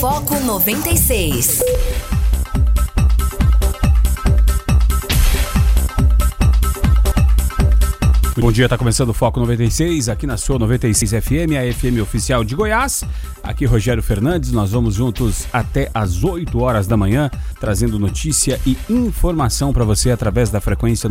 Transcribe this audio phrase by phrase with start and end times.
[0.00, 1.62] Foco 96.
[8.38, 12.44] Bom dia, está começando o Foco 96, aqui na sua 96 FM, a FM oficial
[12.44, 13.04] de Goiás.
[13.42, 18.76] Aqui Rogério Fernandes, nós vamos juntos até às 8 horas da manhã, trazendo notícia e
[18.90, 21.08] informação para você através da frequência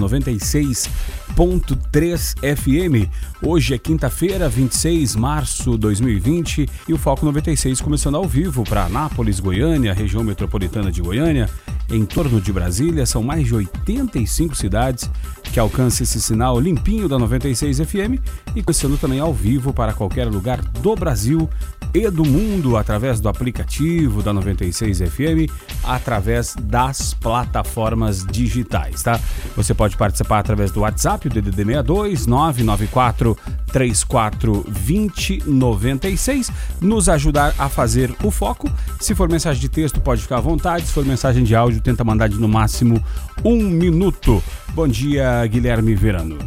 [1.34, 3.10] 96.3 FM.
[3.42, 8.64] Hoje é quinta-feira, 26 de março de 2020 e o Foco 96 começando ao vivo
[8.64, 11.50] para Anápolis, Goiânia, região metropolitana de Goiânia,
[11.90, 15.10] em torno de Brasília, são mais de 85 cidades
[15.44, 18.20] que alcançam esse sinal limpinho da 96 FM
[18.56, 21.50] e começando também ao vivo para qualquer lugar do Brasil
[21.94, 25.50] e do mundo através do aplicativo da 96 FM,
[25.82, 29.18] através das plataformas digitais, tá?
[29.56, 33.38] Você pode participar através do WhatsApp, o DDD 62 994
[33.72, 38.70] 34 20 96, nos ajudar a fazer o foco.
[39.00, 40.86] Se for mensagem de texto, pode ficar à vontade.
[40.86, 43.04] Se for mensagem de áudio, tenta mandar de no máximo
[43.44, 44.44] um minuto.
[44.74, 46.38] Bom dia, Guilherme Verano.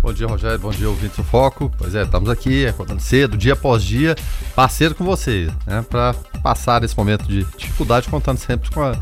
[0.00, 0.58] Bom dia, Rogério.
[0.58, 1.72] Bom dia, ouvintes do Foco.
[1.76, 4.14] Pois é, estamos aqui acordando cedo, dia após dia,
[4.54, 5.84] parceiro com vocês, né?
[5.88, 8.96] Para passar esse momento de dificuldade, contando sempre com a,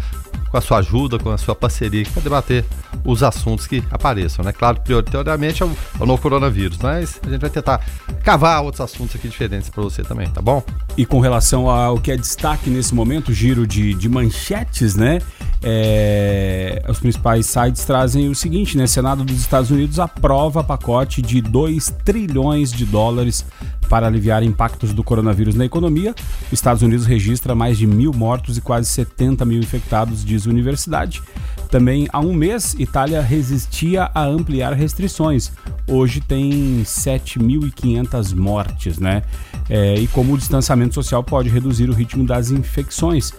[0.57, 2.65] com a sua ajuda, com a sua parceria, para debater
[3.05, 4.53] os assuntos que apareçam, né?
[4.53, 7.85] Claro, prioritariamente é o, é o novo coronavírus, mas a gente vai tentar
[8.23, 10.63] cavar outros assuntos aqui diferentes para você também, tá bom?
[10.97, 15.19] E com relação ao que é destaque nesse momento, giro de, de manchetes, né?
[15.63, 18.87] É, os principais sites trazem o seguinte, né?
[18.87, 23.45] Senado dos Estados Unidos aprova pacote de 2 trilhões de dólares
[23.89, 26.15] para aliviar impactos do coronavírus na economia.
[26.47, 30.51] Os Estados Unidos registra mais de mil mortos e quase 70 mil infectados, diz a
[30.51, 31.23] universidade.
[31.71, 35.53] Também há um mês, Itália resistia a ampliar restrições.
[35.89, 39.23] Hoje tem 7.500 mortes, né?
[39.69, 43.33] É, e como o distanciamento social pode reduzir o ritmo das infecções.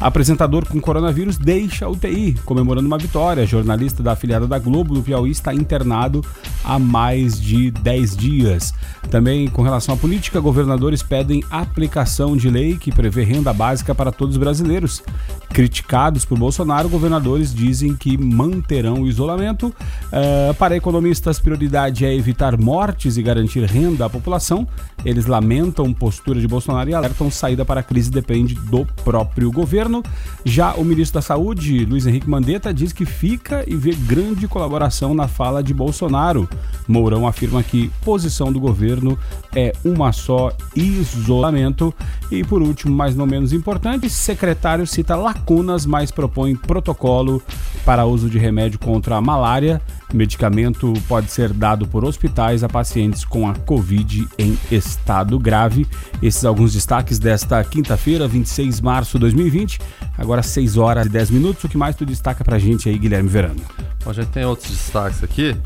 [0.00, 3.46] Apresentador com coronavírus deixa a UTI, comemorando uma vitória.
[3.46, 6.24] Jornalista da afiliada da Globo no Piauí está internado
[6.64, 8.72] há mais de 10 dias.
[9.10, 14.10] Também com relação à política, governadores pedem aplicação de lei que prevê renda básica para
[14.10, 15.02] todos os brasileiros.
[15.50, 19.66] Criticados por Bolsonaro, governadores dizem que manterão o isolamento.
[19.66, 24.66] Uh, para economistas, prioridade é evitar mortes e garantir renda à população.
[25.04, 30.02] Eles lamentam postura de Bolsonaro e alertam saída para a crise depende do próprio governo.
[30.44, 35.14] Já o ministro da Saúde, Luiz Henrique Mandetta, diz que fica e vê grande colaboração
[35.14, 36.48] na fala de Bolsonaro.
[36.86, 39.18] Mourão afirma que posição do governo
[39.54, 41.94] é uma só isolamento.
[42.30, 47.42] E por último, mas não menos importante, secretário cita lacunas, mas propõe protocolo
[47.84, 49.80] para uso de remédio contra a malária.
[50.16, 55.86] Medicamento pode ser dado por hospitais a pacientes com a Covid em estado grave.
[56.22, 59.80] Esses alguns destaques desta quinta-feira, 26 de março de 2020.
[60.18, 61.64] Agora 6 horas e 10 minutos.
[61.64, 63.60] O que mais tu destaca pra gente aí, Guilherme Verano?
[64.04, 65.56] Bom, a gente tem outros destaques aqui.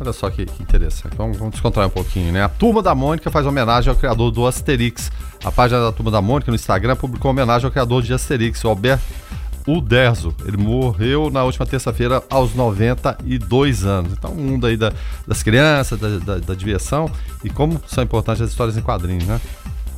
[0.00, 1.16] Olha só que, que interessante.
[1.16, 2.42] Vamos, vamos descontrair um pouquinho, né?
[2.42, 5.10] A Turma da Mônica faz homenagem ao criador do Asterix.
[5.44, 8.68] A página da Turma da Mônica no Instagram publicou homenagem ao criador de Asterix, o
[8.68, 9.04] Alberto
[9.68, 10.34] Uderzo.
[10.46, 14.12] Ele morreu na última terça-feira aos 92 anos.
[14.12, 14.92] Então, um mundo aí da,
[15.26, 17.10] das crianças, da, da, da, diversão
[17.44, 19.38] e como são importantes as histórias em quadrinhos, né?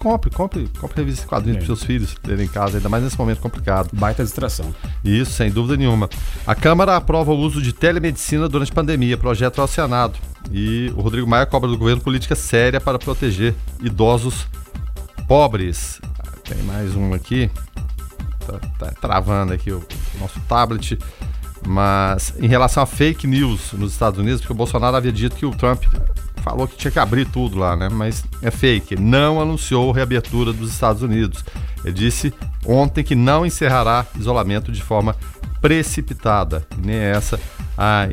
[0.00, 1.58] Compre, compre, compre revista em quadrinhos é.
[1.58, 3.90] para seus filhos terem em casa, ainda mais nesse momento complicado.
[3.92, 4.74] Baita distração.
[5.04, 6.08] Isso, sem dúvida nenhuma.
[6.46, 10.18] A Câmara aprova o uso de telemedicina durante a pandemia, projeto ao Senado.
[10.50, 14.48] E o Rodrigo Maia cobra do governo política séria para proteger idosos
[15.28, 16.00] pobres.
[16.44, 17.50] Tem mais um aqui
[18.58, 19.82] tá, tá travando aqui o
[20.18, 20.98] nosso tablet.
[21.66, 25.44] Mas em relação a fake news nos Estados Unidos, porque o Bolsonaro havia dito que
[25.44, 25.84] o Trump
[26.40, 27.88] falou que tinha que abrir tudo lá, né?
[27.90, 28.96] Mas é fake.
[28.96, 31.44] Não anunciou reabertura dos Estados Unidos.
[31.84, 32.32] Ele disse
[32.64, 35.14] ontem que não encerrará isolamento de forma
[35.60, 36.66] precipitada.
[36.82, 37.38] Nem é essa
[37.76, 38.08] a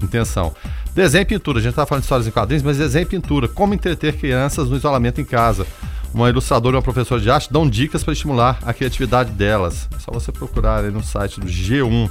[0.00, 0.54] intenção.
[0.94, 1.58] Desenho e pintura.
[1.58, 3.48] A gente estava falando de histórias em quadrinhos, mas desenho e pintura.
[3.48, 5.66] Como entreter crianças no isolamento em casa
[6.14, 9.88] uma ilustradora e uma professora de arte dão dicas para estimular a criatividade delas.
[9.94, 12.08] É só você procurar aí no site do G1.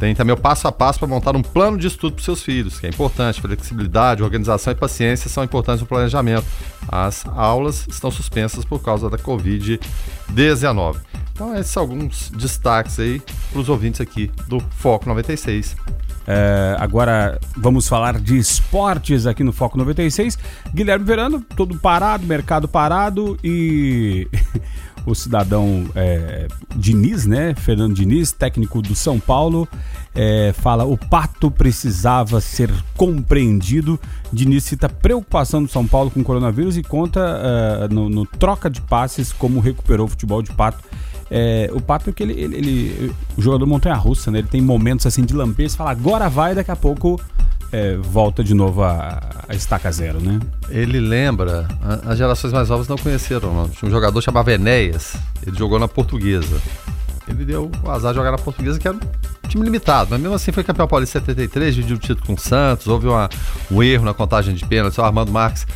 [0.00, 2.78] Tem também o passo a passo para montar um plano de estudo para seus filhos,
[2.78, 3.40] que é importante.
[3.40, 6.44] Flexibilidade, organização e paciência são importantes no planejamento.
[6.88, 10.96] As aulas estão suspensas por causa da Covid-19.
[11.32, 15.76] Então, esses são alguns destaques aí para os ouvintes aqui do Foco 96.
[16.30, 20.38] É, agora vamos falar de esportes aqui no Foco 96.
[20.74, 24.28] Guilherme Verano, todo parado, mercado parado e
[25.06, 26.46] o cidadão é,
[26.76, 27.54] Diniz, né?
[27.54, 29.66] Fernando Diniz, técnico do São Paulo,
[30.14, 33.98] é, fala o pato precisava ser compreendido.
[34.30, 38.68] Diniz cita preocupação do São Paulo com o coronavírus e conta uh, no, no, troca
[38.68, 40.84] de passes como recuperou o futebol de pato.
[41.30, 44.38] É, o Pato é que ele, ele, ele, o jogador montanha russa, né?
[44.38, 47.20] Ele tem momentos assim de lampejo, fala agora vai, daqui a pouco
[47.72, 50.40] é, volta de novo a, a, estaca zero, né?
[50.70, 51.68] Ele lembra,
[52.06, 53.68] as gerações mais novas não conheceram, não.
[53.68, 55.16] Tinha um jogador chamado Enéas,
[55.46, 56.60] ele jogou na portuguesa.
[57.26, 60.34] Ele deu o azar de jogar na portuguesa, que era um time limitado, mas mesmo
[60.34, 63.28] assim foi campeão paulista 73, dividiu o título com o Santos, houve uma,
[63.70, 65.66] um erro na contagem de pênaltis, o Armando Marques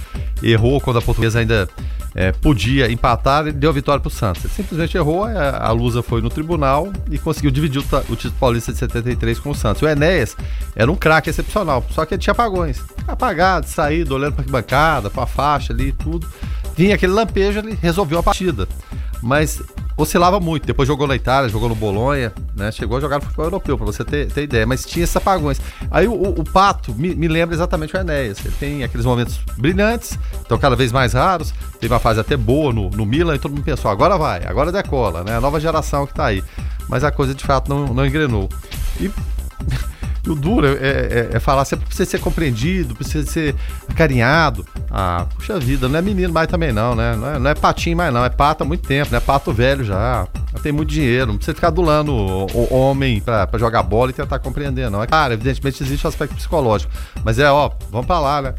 [0.43, 1.69] errou quando a portuguesa ainda
[2.15, 4.45] é, podia empatar e deu a vitória para o Santos.
[4.45, 8.35] Ele simplesmente errou, a, a Lusa foi no tribunal e conseguiu dividir o, o, título
[8.39, 9.83] paulista de 73 com o Santos.
[9.83, 10.37] O Enéas
[10.75, 12.83] era um craque excepcional, só que ele tinha apagões.
[13.07, 16.27] Apagado, saído, olhando para a bancada, para a faixa ali e tudo.
[16.77, 18.67] Vinha aquele lampejo, ele resolveu a partida.
[19.23, 19.63] Mas
[19.97, 20.67] oscilava muito.
[20.67, 22.73] Depois jogou na Itália, jogou no Bolonha, né?
[22.73, 24.67] Chegou a jogar no futebol europeu, para você ter, ter, ideia.
[24.67, 25.61] Mas tinha esses apagões.
[25.91, 28.45] Aí o, o, Pato me, me, lembra exatamente o Enéas.
[28.45, 31.55] Ele tem aqueles momentos brilhantes, então cada vez mais raros.
[31.81, 34.73] Teve uma fase até boa no, no Milan e todo mundo pensou, agora vai, agora
[34.73, 35.37] decola, né?
[35.37, 36.43] A nova geração que tá aí.
[36.89, 38.49] Mas a coisa de fato não, não engrenou.
[39.01, 39.11] E
[40.25, 43.57] E o duro é, é, é falar sempre precisa ser compreendido, precisa ser
[43.89, 44.65] acarinhado.
[44.89, 47.17] Ah, puxa vida, não é menino mais também não, né?
[47.17, 49.19] Não é, não é patinho mais não, é pato há muito tempo, né?
[49.19, 53.49] Pato velho já, já tem muito dinheiro, não precisa ficar adulando o, o homem pra,
[53.49, 55.03] pra, jogar bola e tentar compreender, não.
[55.03, 56.93] É claro, evidentemente existe o aspecto psicológico,
[57.25, 58.55] mas é, ó, vamos pra lá, né?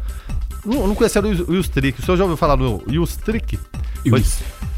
[0.64, 2.00] Não, não conheceram o Yustrick.
[2.00, 3.58] O senhor já ouviu falar do Yustrick?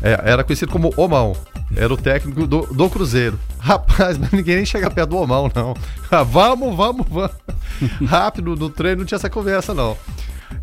[0.03, 1.37] É, era conhecido como Omão.
[1.75, 3.39] Era o técnico do, do Cruzeiro.
[3.59, 5.75] Rapaz, mas ninguém nem chega perto do Omão, não.
[6.11, 7.33] Ah, vamos, vamos, vamos.
[8.07, 9.97] Rápido, no treino não tinha essa conversa, não.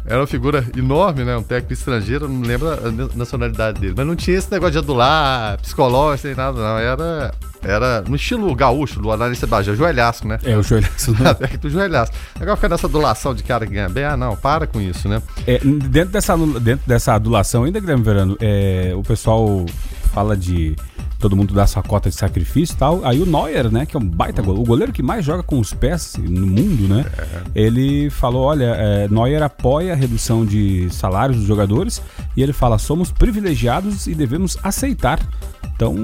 [0.06, 1.35] Era uma figura enorme, né?
[1.38, 3.94] Um técnico estrangeiro, não lembro a nacionalidade dele.
[3.95, 6.77] Mas não tinha esse negócio de adular, psicológico, nem nada, não.
[6.77, 10.39] Era, era no estilo gaúcho, do analista Bagé, joelhaço, né?
[10.44, 11.12] É, o joelhaço.
[11.13, 11.33] Né?
[11.35, 12.12] técnico joelhaço.
[12.39, 14.03] Agora fica nessa adulação de cara que ganha bem.
[14.03, 15.21] Ah, não, para com isso, né?
[15.47, 19.65] É, dentro, dessa, dentro dessa adulação ainda, Guilherme Verano, é, o pessoal
[20.13, 20.75] fala de
[21.19, 23.06] todo mundo dá sua cota de sacrifício e tal.
[23.06, 25.57] Aí o Neuer, né, que é um baita goleiro, o goleiro que mais joga com
[25.57, 27.06] os pés no mundo, né?
[27.56, 27.62] É.
[27.63, 32.01] Ele falou: olha, é, Neuer apoia a redução de salários dos jogadores
[32.36, 35.19] e ele fala: somos privilegiados e devemos aceitar.
[35.75, 35.95] Então,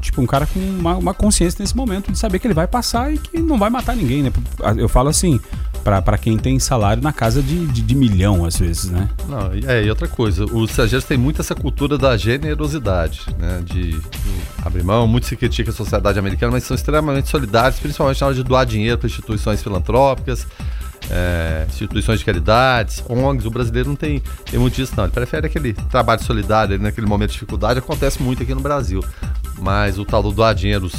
[0.00, 3.12] tipo, um cara com uma, uma consciência nesse momento de saber que ele vai passar
[3.14, 4.32] e que não vai matar ninguém, né?
[4.76, 5.40] Eu falo assim,
[6.02, 9.08] para quem tem salário na casa de, de, de, milhão, às vezes, né?
[9.28, 13.62] Não, é, e outra coisa, os estrangeiros têm muito essa cultura da generosidade, né?
[13.64, 14.00] De, de
[14.64, 18.36] abrir mão, muito se critica a sociedade americana, mas são extremamente solidários, principalmente na hora
[18.36, 20.46] de doar dinheiro para instituições filantrópicas,
[21.10, 23.46] é, instituições de caridades, ONGs.
[23.46, 25.04] O brasileiro não tem, tem muito disso, não.
[25.04, 27.78] Ele prefere aquele trabalho solidário naquele momento de dificuldade.
[27.78, 29.04] Acontece muito aqui no Brasil.
[29.58, 30.90] Mas o tal do doar dinheiro,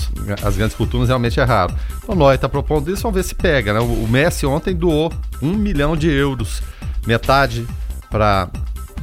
[0.43, 1.73] as grandes fortunas, realmente é raro.
[2.03, 3.73] Então, nós está propondo isso, vamos ver se pega.
[3.73, 3.79] Né?
[3.79, 6.61] O Messi ontem doou um milhão de euros,
[7.05, 7.67] metade
[8.09, 8.49] para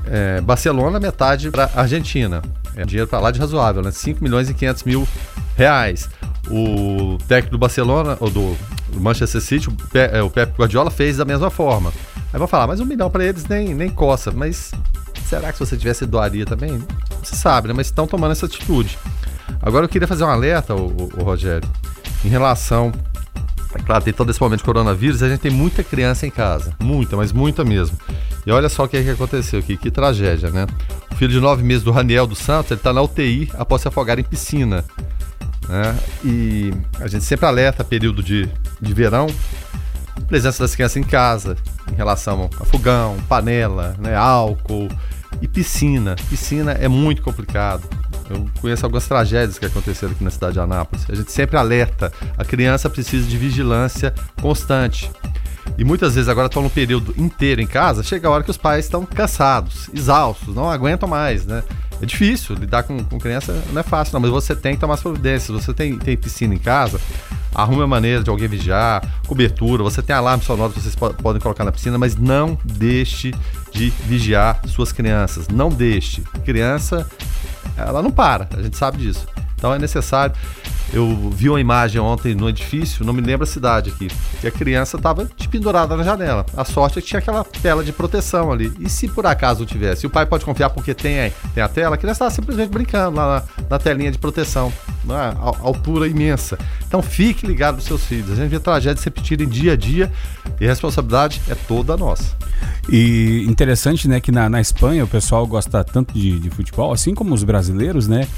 [0.07, 2.43] é, Barcelona, metade para Argentina.
[2.77, 3.91] É dinheiro para lá de razoável, né?
[3.93, 5.09] 5 milhões e 500 mil
[5.57, 6.09] reais.
[6.51, 8.57] O técnico do Barcelona, ou do
[8.95, 11.93] Manchester City, o, é, o Pep Guardiola, fez da mesma forma.
[12.33, 14.33] Aí vão falar, mas um milhão para eles nem, nem coça.
[14.33, 14.73] Mas
[15.25, 16.83] será que se você tivesse doaria também?
[17.23, 17.75] Você sabe, né?
[17.75, 18.99] Mas estão tomando essa atitude.
[19.63, 21.69] Agora eu queria fazer um alerta, o, o, o Rogério,
[22.25, 22.93] em relação.
[23.75, 26.73] É claro, tem todo esse momento de coronavírus, a gente tem muita criança em casa.
[26.81, 27.99] Muita, mas muita mesmo.
[28.47, 30.67] E olha só o que, é que aconteceu aqui, que tragédia, né?
[31.11, 33.89] O filho de nove meses do Raniel dos Santos, ele tá na UTI após se
[33.89, 34.85] afogar em piscina.
[35.69, 35.97] Né?
[36.25, 38.49] E a gente sempre alerta período de,
[38.81, 39.27] de verão,
[40.29, 41.57] presença das crianças em casa,
[41.91, 44.89] em relação a fogão, panela, né, álcool
[45.41, 46.17] e piscina.
[46.29, 47.89] Piscina é muito complicado.
[48.29, 51.07] Eu conheço algumas tragédias que aconteceram aqui na cidade de Anápolis.
[51.09, 55.11] A gente sempre alerta, a criança precisa de vigilância constante.
[55.77, 58.57] E muitas vezes agora estão no período inteiro em casa, chega a hora que os
[58.57, 61.63] pais estão cansados, exaustos, não aguentam mais, né?
[62.01, 64.95] É difícil lidar com, com criança, não é fácil, não, mas você tem que tomar
[64.95, 65.65] as providências.
[65.65, 67.01] Você tem, tem piscina em casa,
[67.55, 71.65] arrume a maneira de alguém vigiar, cobertura, você tem alarme sonoro que vocês podem colocar
[71.65, 73.33] na piscina, mas não deixe
[73.73, 75.49] de vigiar suas crianças.
[75.49, 76.23] Não deixe.
[76.45, 77.09] Criança,
[77.77, 79.27] ela não para, a gente sabe disso.
[79.57, 80.35] Então é necessário.
[80.93, 84.09] Eu vi uma imagem ontem no edifício, não me lembro a cidade aqui,
[84.41, 86.45] que a criança estava pendurada na janela.
[86.57, 88.73] A sorte é que tinha aquela tela de proteção ali.
[88.81, 90.07] E se por acaso tivesse?
[90.07, 93.45] o pai pode confiar porque tem, tem a tela, a criança estava simplesmente brincando lá
[93.59, 94.73] na, na telinha de proteção,
[95.05, 96.59] na altura imensa.
[96.87, 98.31] Então, Então fique ligado nos seus filhos.
[98.31, 100.13] A gente vê tragédias se repetirem dia a dia
[100.61, 102.37] e a responsabilidade é toda nossa.
[102.89, 107.13] E interessante, né, que na, na Espanha o pessoal gosta tanto de, de futebol, assim
[107.13, 108.29] como os brasileiros, né?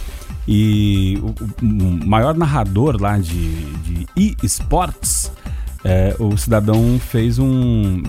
[0.46, 1.34] E o,
[1.64, 4.06] o maior narrador lá de, de
[4.42, 5.32] e-sports,
[5.84, 8.02] é, o cidadão fez um.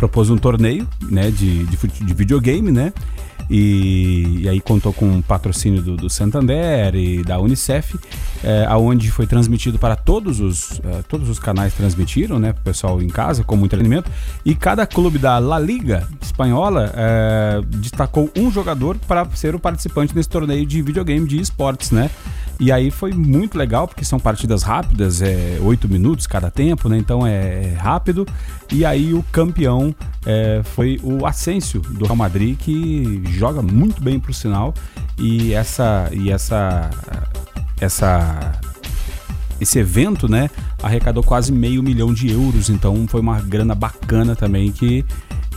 [0.00, 2.90] Propôs um torneio né, de, de, de videogame, né?
[3.50, 7.98] E, e, aí contou com o patrocínio do, do Santander e da Unicef,
[8.42, 12.64] é, aonde foi transmitido para todos os, é, todos os canais transmitiram, né, para o
[12.64, 14.10] pessoal em casa, como entretenimento.
[14.42, 20.14] E cada clube da La Liga espanhola é, destacou um jogador para ser o participante
[20.14, 22.08] desse torneio de videogame de esportes, né?
[22.60, 26.98] E aí foi muito legal, porque são partidas rápidas, é oito minutos cada tempo, né?
[26.98, 28.26] Então é, é rápido.
[28.70, 29.94] E aí o campeão
[30.26, 34.74] é, foi o Asensio do Real Madrid, que joga muito bem pro sinal.
[35.18, 36.10] E essa.
[36.12, 36.90] E essa.
[37.80, 38.52] Essa.
[39.58, 40.48] Esse evento, né,
[40.82, 45.04] arrecadou quase meio milhão de euros, então foi uma grana bacana também que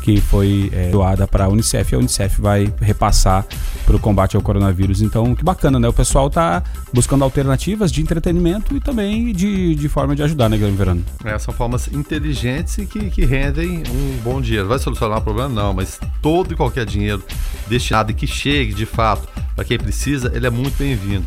[0.03, 3.45] que foi é, doada para a Unicef e a Unicef vai repassar
[3.85, 5.01] para o combate ao coronavírus.
[5.01, 5.87] Então, que bacana, né?
[5.87, 6.61] O pessoal tá
[6.93, 11.05] buscando alternativas de entretenimento e também de, de forma de ajudar, né, Guilherme Verano?
[11.23, 14.67] É, são formas inteligentes e que, que rendem um bom dinheiro.
[14.67, 15.47] Vai solucionar o problema?
[15.47, 17.23] Não, mas todo e qualquer dinheiro
[17.69, 21.25] destinado e que chegue de fato para quem precisa, ele é muito bem-vindo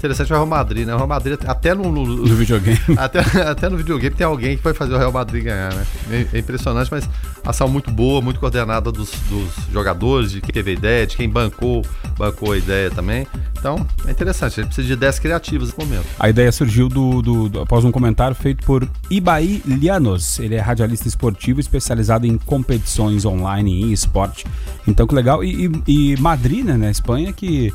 [0.00, 0.94] interessante é o Real Madrid, né?
[0.94, 2.78] O Real Madrid, até no, no, no videogame.
[2.96, 5.86] Até, até no videogame tem alguém que vai fazer o Real Madrid ganhar, né?
[6.10, 7.08] É, é impressionante, mas
[7.44, 11.28] ação muito boa, muito coordenada dos, dos, jogadores, de quem teve a ideia, de quem
[11.28, 11.84] bancou,
[12.16, 13.26] bancou a ideia também.
[13.58, 16.06] Então, é interessante, a gente precisa de ideias criativas nesse momento.
[16.18, 20.38] A ideia surgiu do, do, do após um comentário feito por Ibai Lianos.
[20.38, 24.46] Ele é radialista esportivo especializado em competições online e esporte.
[24.86, 25.42] Então, que legal.
[25.44, 27.72] E, e, e Madrid, né, na Espanha, que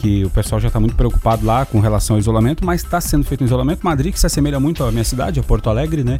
[0.00, 3.22] que o pessoal já está muito preocupado lá com relação ao isolamento, mas está sendo
[3.24, 3.80] feito um isolamento.
[3.82, 6.18] Madrid, que se assemelha muito à minha cidade, a Porto Alegre, né?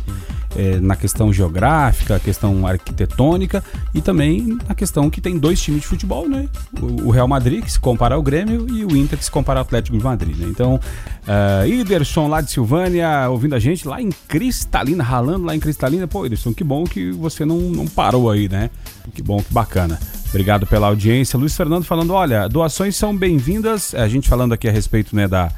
[0.57, 3.62] É, na questão geográfica, questão arquitetônica
[3.95, 6.49] e também na questão que tem dois times de futebol, né?
[6.80, 9.61] O, o Real Madrid, que se compara ao Grêmio, e o Inter, que se compara
[9.61, 10.49] ao Atlético de Madrid, né?
[10.50, 15.61] Então, uh, Iderson lá de Silvânia, ouvindo a gente lá em Cristalina, ralando lá em
[15.61, 16.09] Cristalina.
[16.09, 18.71] Pô, Iderson, que bom que você não, não parou aí, né?
[19.14, 20.00] Que bom, que bacana.
[20.30, 21.38] Obrigado pela audiência.
[21.38, 23.95] Luiz Fernando falando, olha, doações são bem-vindas.
[23.95, 25.50] A gente falando aqui a respeito, né, da,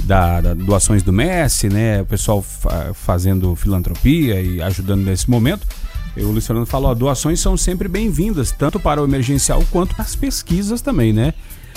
[0.00, 5.66] da, da doações do Messi, né, o pessoal fa fazendo filantropia e ajudando nesse momento.
[6.16, 10.04] o Luiz Fernando falou, ó, doações são sempre bem-vindas, tanto para o emergencial quanto para
[10.04, 11.34] as pesquisas também, né?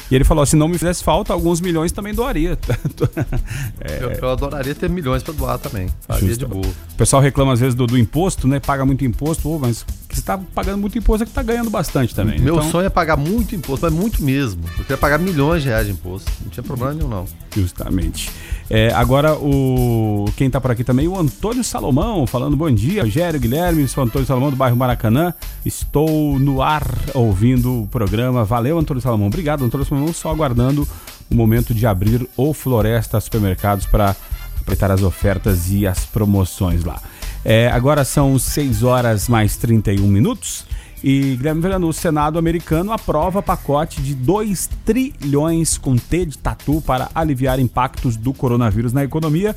[0.09, 2.57] E ele falou: se não me fizesse falta, alguns milhões também doaria.
[3.81, 4.03] é...
[4.03, 5.89] eu, eu, adoraria ter milhões para doar também.
[6.07, 6.65] Faria de boa.
[6.65, 8.59] O pessoal reclama às vezes do, do imposto, né?
[8.59, 12.15] Paga muito imposto, oh, mas você está pagando muito imposto é que está ganhando bastante
[12.15, 12.39] também.
[12.39, 12.71] Meu então...
[12.71, 14.63] sonho é pagar muito imposto, mas muito mesmo.
[14.77, 16.31] Eu queria pagar milhões de reais de imposto.
[16.41, 17.25] Não tinha problema nenhum, não.
[17.57, 18.29] Justamente.
[18.69, 23.39] É, agora, o quem está por aqui também, o Antônio Salomão, falando bom dia, Rogério
[23.39, 25.33] Guilherme, sou Antônio Salomão do bairro Maracanã.
[25.65, 26.85] Estou no ar
[27.15, 28.45] ouvindo o programa.
[28.45, 29.27] Valeu, Antônio Salomão.
[29.27, 30.87] Obrigado, Antônio Salomão, só aguardando
[31.31, 34.15] o momento de abrir o Floresta Supermercados para
[34.59, 37.01] aproveitar as ofertas e as promoções lá.
[37.43, 40.66] É, agora são 6 horas mais 31 minutos.
[41.03, 46.81] E Guilherme Verano, o Senado americano aprova pacote de 2 trilhões com T de tatu
[46.81, 49.55] para aliviar impactos do coronavírus na economia.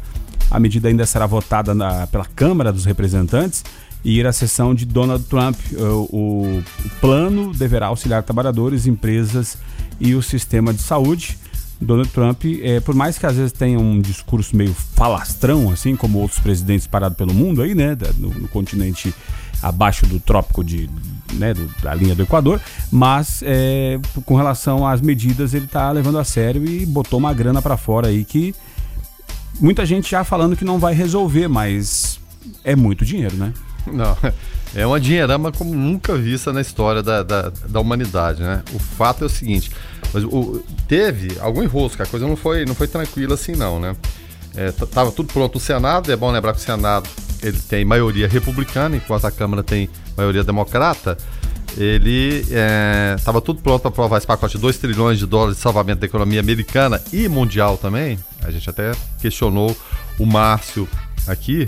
[0.50, 3.64] A medida ainda será votada na, pela Câmara dos Representantes
[4.04, 5.56] e ir à sessão de Donald Trump.
[5.73, 9.56] O, o, o plano deverá auxiliar trabalhadores, empresas
[9.99, 11.38] e o sistema de saúde.
[11.80, 16.18] Donald Trump, é, por mais que às vezes tenha um discurso meio falastrão, assim como
[16.18, 19.14] outros presidentes parados pelo mundo aí, né, no, no continente
[19.62, 20.88] abaixo do trópico de,
[21.33, 26.19] né, do, da linha do Equador, mas é, com relação às medidas ele está levando
[26.19, 28.55] a sério e botou uma grana para fora aí que
[29.61, 32.19] muita gente já falando que não vai resolver, mas
[32.64, 33.52] é muito dinheiro, né?
[33.87, 34.17] Não,
[34.75, 38.62] é uma dinheirama como nunca vista na história da, da, da humanidade, né?
[38.73, 39.71] O fato é o seguinte,
[40.12, 43.95] mas o, teve algum enrosco, a coisa não foi, não foi tranquila assim não, né?
[44.57, 47.09] É, tava tudo pronto o Senado, é bom lembrar que o Senado
[47.42, 51.16] ele tem maioria republicana, enquanto a Câmara tem maioria democrata.
[51.76, 52.44] Ele
[53.16, 56.00] estava é, tudo pronto para aprovar esse pacote de 2 trilhões de dólares de salvamento
[56.00, 58.18] da economia americana e mundial também.
[58.42, 59.76] A gente até questionou
[60.18, 60.88] o Márcio
[61.28, 61.66] aqui,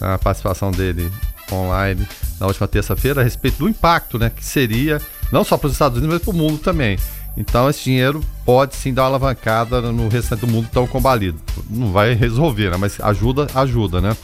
[0.00, 1.10] a participação dele
[1.52, 2.06] online
[2.38, 5.00] na última terça-feira, a respeito do impacto né, que seria,
[5.32, 6.96] não só para os Estados Unidos, mas para o mundo também.
[7.36, 11.38] Então esse dinheiro pode sim dar uma alavancada no restante do mundo tão combalido.
[11.68, 12.76] Não vai resolver, né?
[12.76, 14.16] mas ajuda, ajuda, né?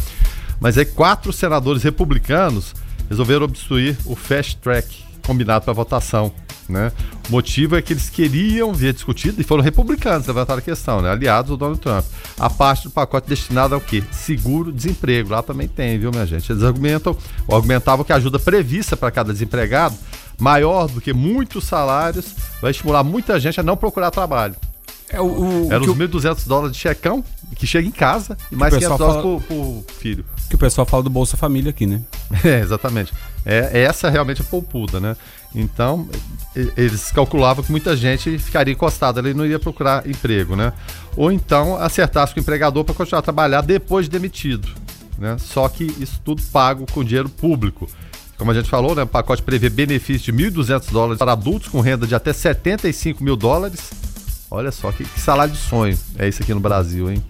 [0.61, 2.75] Mas aí quatro senadores republicanos
[3.09, 6.33] resolveram obstruir o fast track combinado para votação
[6.69, 6.91] Né?
[7.29, 11.11] O motivo é que eles queriam ver discutido, e foram republicanos levantaram a questão, né?
[11.11, 12.05] aliados do Donald Trump,
[12.39, 14.03] a parte do pacote destinada ao quê?
[14.11, 15.31] Seguro-desemprego.
[15.31, 16.51] Lá também tem, viu, minha gente?
[16.51, 17.17] Eles argumentam,
[17.49, 19.97] argumentavam que a ajuda prevista para cada desempregado,
[20.39, 24.57] maior do que muitos salários, vai estimular muita gente a não procurar trabalho.
[25.11, 28.75] É o, o Era os 1.200 dólares de checão que chega em casa e mais
[28.75, 29.41] 500 dólares fala...
[29.41, 30.25] por, por, filho.
[30.49, 32.01] Que o pessoal fala do Bolsa Família aqui, né?
[32.45, 33.13] É, exatamente.
[33.45, 35.17] É, essa realmente é poupuda, né?
[35.55, 36.09] Então,
[36.77, 40.73] eles calculavam que muita gente ficaria encostada ali e não iria procurar emprego, né?
[41.17, 44.69] Ou então acertasse com o empregador para continuar a trabalhar depois de demitido,
[45.19, 45.37] né?
[45.39, 47.89] Só que isso tudo pago com dinheiro público.
[48.37, 51.81] Como a gente falou, né, o pacote prevê benefício de 1.200 dólares para adultos com
[51.81, 53.91] renda de até 75 mil dólares
[54.51, 57.23] Olha só, que, que salário de sonho é isso aqui no Brasil, hein?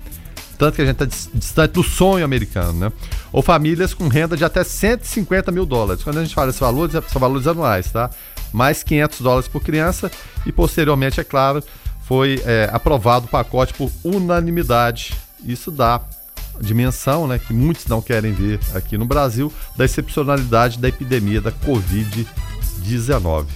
[0.58, 2.92] Tanto que a gente está distante do sonho americano, né?
[3.32, 6.02] Ou famílias com renda de até 150 mil dólares.
[6.02, 8.10] Quando a gente fala esses valores, são valores anuais, tá?
[8.52, 10.10] Mais 500 dólares por criança
[10.46, 11.62] e, posteriormente, é claro,
[12.04, 15.14] foi é, aprovado o pacote por unanimidade.
[15.44, 16.00] Isso dá
[16.60, 21.52] dimensão, né, que muitos não querem ver aqui no Brasil, da excepcionalidade da epidemia da
[21.52, 23.46] Covid-19.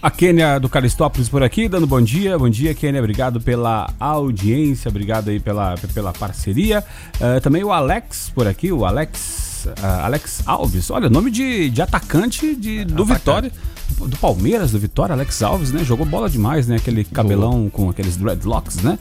[0.00, 2.38] A Kênia do Calistópolis por aqui, dando bom dia.
[2.38, 3.00] Bom dia, Kênia.
[3.00, 6.84] Obrigado pela audiência, obrigado aí pela, pela parceria.
[7.16, 10.88] Uh, também o Alex por aqui, o Alex, uh, Alex Alves.
[10.90, 13.18] Olha, nome de, de atacante de, do atacante.
[13.18, 13.52] Vitória,
[13.98, 15.82] do Palmeiras, do Vitória, Alex Alves, né?
[15.82, 16.76] Jogou bola demais, né?
[16.76, 17.70] Aquele cabelão Boa.
[17.70, 18.96] com aqueles dreadlocks, né?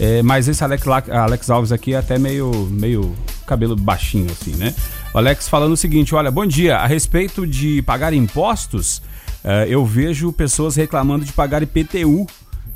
[0.00, 3.14] É, mas esse Alex, Alex Alves aqui é até meio, meio
[3.46, 4.74] cabelo baixinho, assim, né?
[5.12, 6.78] O Alex falando o seguinte: olha, bom dia.
[6.78, 9.02] A respeito de pagar impostos.
[9.48, 12.26] Uh, eu vejo pessoas reclamando de pagar IPTU.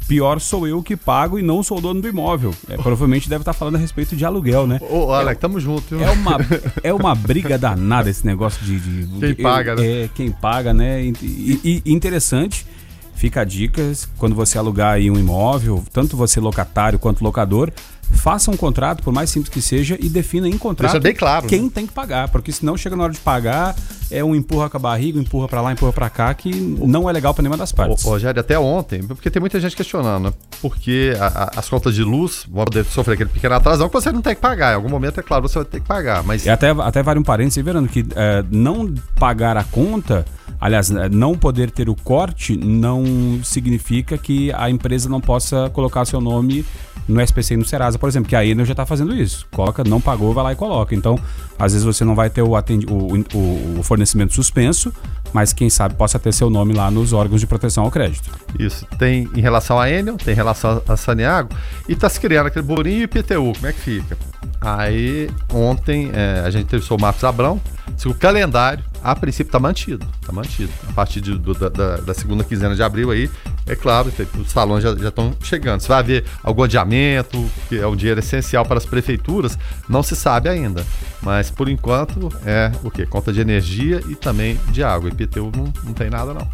[0.08, 2.54] Pior sou eu que pago e não sou dono do imóvel.
[2.66, 4.80] É, provavelmente deve estar falando a respeito de aluguel, né?
[4.90, 5.94] Ô, Alex, é, tamo junto.
[5.96, 6.38] É uma,
[6.82, 8.80] é uma briga danada esse negócio de.
[8.80, 9.86] de quem de, paga, né?
[9.86, 11.02] É, quem paga, né?
[11.04, 12.66] E, e, interessante,
[13.14, 17.70] fica a dica, quando você alugar aí um imóvel, tanto você locatário quanto locador,
[18.12, 21.62] faça um contrato, por mais simples que seja, e defina em contrato bem claro, quem
[21.62, 21.70] né?
[21.74, 23.74] tem que pagar, porque senão chega na hora de pagar,
[24.10, 27.08] é um empurra com a barriga, um empurra para lá, empurra para cá, que não
[27.08, 28.04] é legal para nenhuma das partes.
[28.04, 30.32] Ô, Rogério, até ontem, porque tem muita gente questionando, né?
[30.60, 33.94] porque a, a, as contas de luz vão poder sofrer aquele pequeno atraso, não que
[33.94, 36.22] você não tem que pagar, em algum momento, é claro, você vai ter que pagar,
[36.22, 36.44] mas...
[36.46, 40.24] E até, até vale um parênteses, Verano, que é, não pagar a conta
[40.62, 46.04] Aliás, é, não poder ter o corte não significa que a empresa não possa colocar
[46.04, 46.64] seu nome
[47.08, 49.46] no SPC e no Serasa, por exemplo, que a Enel já está fazendo isso.
[49.52, 50.92] Coloca, não pagou, vai lá e coloca.
[50.92, 51.16] Então,
[51.56, 54.92] às vezes você não vai ter o, atendi o, o, o fornecimento suspenso,
[55.32, 58.28] mas quem sabe possa ter seu nome lá nos órgãos de proteção ao crédito.
[58.58, 58.84] Isso.
[58.98, 61.50] Tem em relação à Enel, tem em relação a Saniago,
[61.88, 63.52] e está se criando aquele borinho e IPTU.
[63.54, 64.18] Como é que fica?
[64.60, 67.60] Aí, ontem, é, a gente entrevistou o Marcos Abrão.
[68.04, 70.06] O calendário, a princípio, está mantido.
[70.20, 70.72] Está mantido.
[70.88, 73.30] A partir de, do, da, da, segunda quinzena de abril aí,
[73.66, 75.80] é claro, os salões já estão chegando.
[75.80, 80.14] Se vai haver algum adiamento, que é um dinheiro essencial para as prefeituras, não se
[80.14, 80.84] sabe ainda.
[81.20, 83.06] Mas, por enquanto, é o quê?
[83.06, 85.08] Conta de energia e também de água.
[85.08, 86.48] IPTU não, não tem nada, não.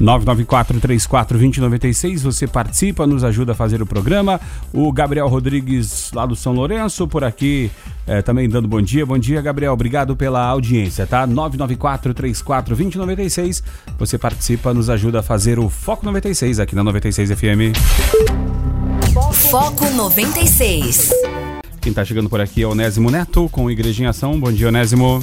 [0.00, 4.40] 994-34-2096, você participa, nos ajuda a fazer o programa.
[4.72, 7.70] O Gabriel Rodrigues, lá do São Lourenço, por aqui
[8.06, 9.04] é, também dando bom dia.
[9.04, 9.72] Bom dia, Gabriel.
[9.72, 11.26] Obrigado pela audiência, tá?
[11.26, 13.64] 994-34-2096.
[13.98, 17.74] Você participa, nos ajuda a fazer o Foco 96 aqui na 96 FM.
[19.50, 21.10] Foco 96.
[21.80, 24.38] Quem tá chegando por aqui é Onésimo Neto com Igreja em Ação.
[24.38, 25.22] Bom dia, Onésimo.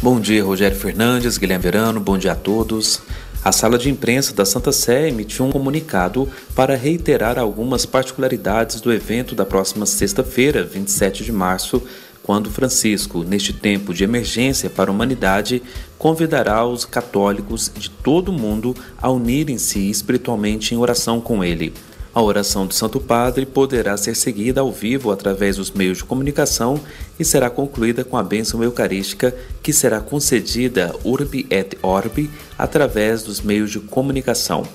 [0.00, 1.98] Bom dia, Rogério Fernandes, Guilherme Verano.
[1.98, 3.02] Bom dia a todos.
[3.44, 8.92] A sala de imprensa da Santa Sé emitiu um comunicado para reiterar algumas particularidades do
[8.92, 11.80] evento da próxima sexta-feira, 27 de março,
[12.22, 15.62] quando Francisco, neste tempo de emergência para a humanidade,
[15.96, 21.72] convidará os católicos de todo o mundo a unirem-se espiritualmente em oração com ele.
[22.18, 26.80] A oração do Santo Padre poderá ser seguida ao vivo através dos meios de comunicação
[27.16, 32.28] e será concluída com a bênção eucarística que será concedida urbi et orbi
[32.58, 34.66] através dos meios de comunicação.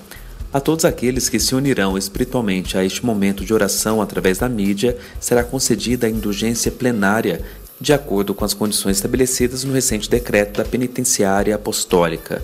[0.50, 4.96] A todos aqueles que se unirão espiritualmente a este momento de oração através da mídia,
[5.20, 7.42] será concedida a indulgência plenária,
[7.78, 12.40] de acordo com as condições estabelecidas no recente decreto da Penitenciária Apostólica.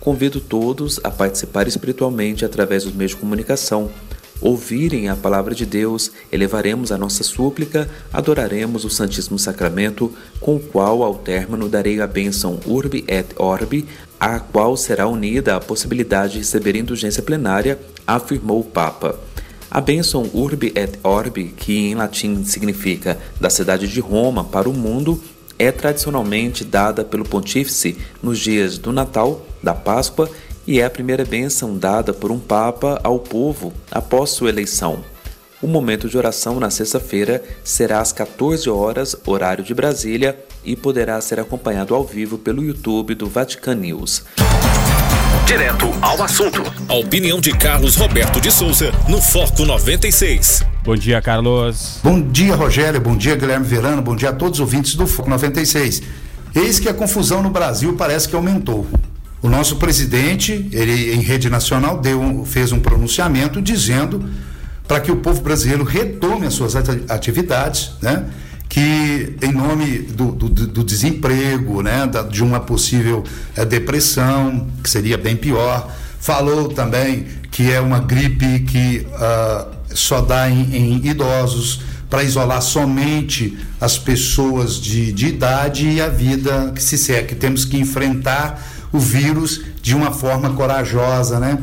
[0.00, 3.90] Convido todos a participar espiritualmente através dos meios de comunicação
[4.40, 10.60] ouvirem a palavra de Deus, elevaremos a nossa súplica, adoraremos o Santíssimo Sacramento, com o
[10.60, 13.86] qual ao término darei a bênção Urbi et Orbi,
[14.18, 19.18] à qual será unida a possibilidade de receber indulgência plenária, afirmou o Papa.
[19.70, 24.72] A bênção Urbi et Orbi, que em latim significa da cidade de Roma para o
[24.72, 25.22] mundo,
[25.58, 30.28] é tradicionalmente dada pelo pontífice nos dias do Natal, da Páscoa
[30.66, 35.02] e é a primeira bênção dada por um Papa ao povo após sua eleição.
[35.62, 41.20] O momento de oração na sexta-feira será às 14 horas, horário de Brasília, e poderá
[41.20, 44.24] ser acompanhado ao vivo pelo YouTube do Vatican News.
[45.46, 46.62] Direto ao assunto.
[46.88, 50.64] A opinião de Carlos Roberto de Souza no Foco 96.
[50.84, 51.98] Bom dia, Carlos.
[52.02, 53.00] Bom dia, Rogério.
[53.00, 54.00] Bom dia, Guilherme Verano.
[54.00, 56.02] Bom dia a todos os ouvintes do Foco 96.
[56.54, 58.86] Eis que a confusão no Brasil parece que aumentou.
[59.42, 64.28] O nosso presidente, ele em rede nacional deu, fez um pronunciamento dizendo
[64.86, 68.26] para que o povo brasileiro retome as suas atividades, né?
[68.68, 73.24] que em nome do, do, do desemprego, né, da, de uma possível
[73.56, 80.20] é, depressão, que seria bem pior, falou também que é uma gripe que uh, só
[80.20, 86.72] dá em, em idosos, para isolar somente as pessoas de, de idade e a vida
[86.74, 87.36] que se segue.
[87.36, 88.60] Temos que enfrentar
[88.92, 91.58] o vírus de uma forma corajosa, né?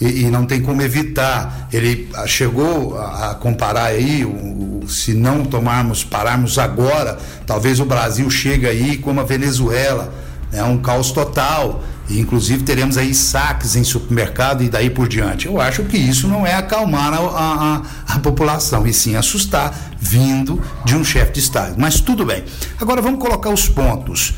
[0.00, 1.68] E, e, não tem como evitar.
[1.72, 7.84] Ele chegou a, a comparar aí, o, o, se não tomarmos, pararmos agora, talvez o
[7.84, 10.12] Brasil chegue aí como a Venezuela,
[10.52, 11.82] é né, um caos total.
[12.08, 15.46] E, inclusive teremos aí saques em supermercado e daí por diante.
[15.46, 17.82] Eu acho que isso não é acalmar a, a,
[18.14, 21.74] a população, e sim assustar, vindo de um chefe de Estado.
[21.78, 22.44] Mas tudo bem.
[22.78, 24.34] Agora vamos colocar os pontos.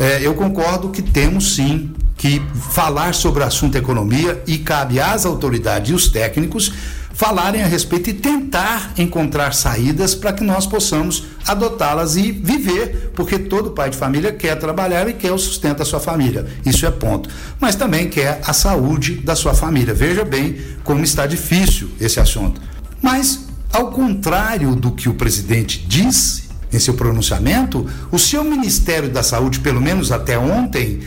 [0.00, 5.26] É, eu concordo que temos sim que falar sobre o assunto economia e cabe às
[5.26, 6.72] autoridades e os técnicos
[7.12, 13.38] falarem a respeito e tentar encontrar saídas para que nós possamos adotá-las e viver, porque
[13.38, 16.46] todo pai de família quer trabalhar e quer o sustento da sua família.
[16.64, 17.28] Isso é ponto.
[17.60, 19.92] Mas também quer a saúde da sua família.
[19.92, 22.58] Veja bem como está difícil esse assunto.
[23.02, 29.22] Mas, ao contrário do que o presidente disse em seu pronunciamento, o seu Ministério da
[29.22, 31.00] Saúde, pelo menos até ontem,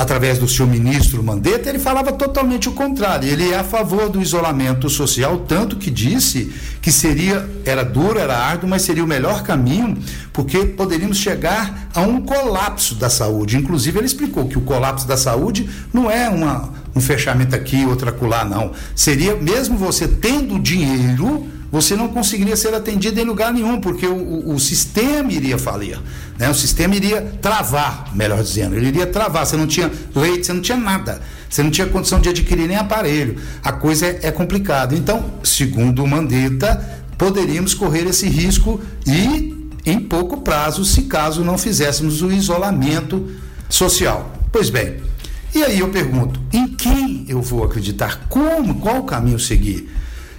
[0.00, 3.28] através do seu ministro Mandetta, ele falava totalmente o contrário.
[3.28, 8.36] Ele é a favor do isolamento social, tanto que disse que seria, era duro, era
[8.36, 9.98] árduo, mas seria o melhor caminho,
[10.32, 13.58] porque poderíamos chegar a um colapso da saúde.
[13.58, 18.08] Inclusive, ele explicou que o colapso da saúde não é uma, um fechamento aqui, outro
[18.08, 18.72] acolá, não.
[18.94, 24.14] Seria, mesmo você tendo dinheiro você não conseguiria ser atendido em lugar nenhum, porque o,
[24.14, 26.00] o, o, sistema iria falir.
[26.36, 26.50] Né?
[26.50, 28.74] O sistema iria travar, melhor dizendo.
[28.74, 29.46] Ele iria travar.
[29.46, 31.20] Você não tinha leite, você não tinha nada.
[31.48, 33.36] Você não tinha condição de adquirir nem aparelho.
[33.62, 34.96] A coisa é, é complicada.
[34.96, 39.56] Então, segundo o Mandetta, poderíamos correr esse risco e
[39.86, 43.30] em pouco prazo, se caso não fizéssemos o isolamento
[43.68, 44.32] social.
[44.52, 44.96] Pois bem,
[45.54, 48.26] e aí eu pergunto: em quem eu vou acreditar?
[48.28, 48.76] Como?
[48.76, 49.88] Qual o caminho seguir?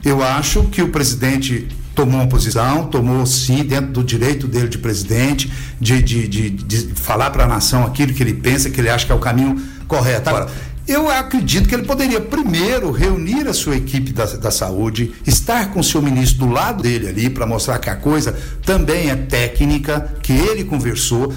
[0.03, 4.77] Eu acho que o presidente tomou uma posição, tomou sim, dentro do direito dele de
[4.77, 8.89] presidente, de, de, de, de falar para a nação aquilo que ele pensa, que ele
[8.89, 10.29] acha que é o caminho correto.
[10.29, 10.49] Agora,
[10.87, 15.79] eu acredito que ele poderia primeiro reunir a sua equipe da, da saúde, estar com
[15.79, 18.35] o seu ministro do lado dele ali, para mostrar que a coisa
[18.65, 21.33] também é técnica, que ele conversou.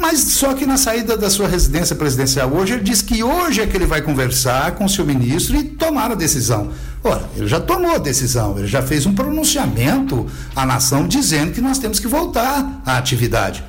[0.00, 3.66] Mas só que na saída da sua residência presidencial hoje, ele disse que hoje é
[3.66, 6.70] que ele vai conversar com o seu ministro e tomar a decisão.
[7.04, 11.60] Ora, ele já tomou a decisão, ele já fez um pronunciamento à nação dizendo que
[11.60, 13.62] nós temos que voltar à atividade.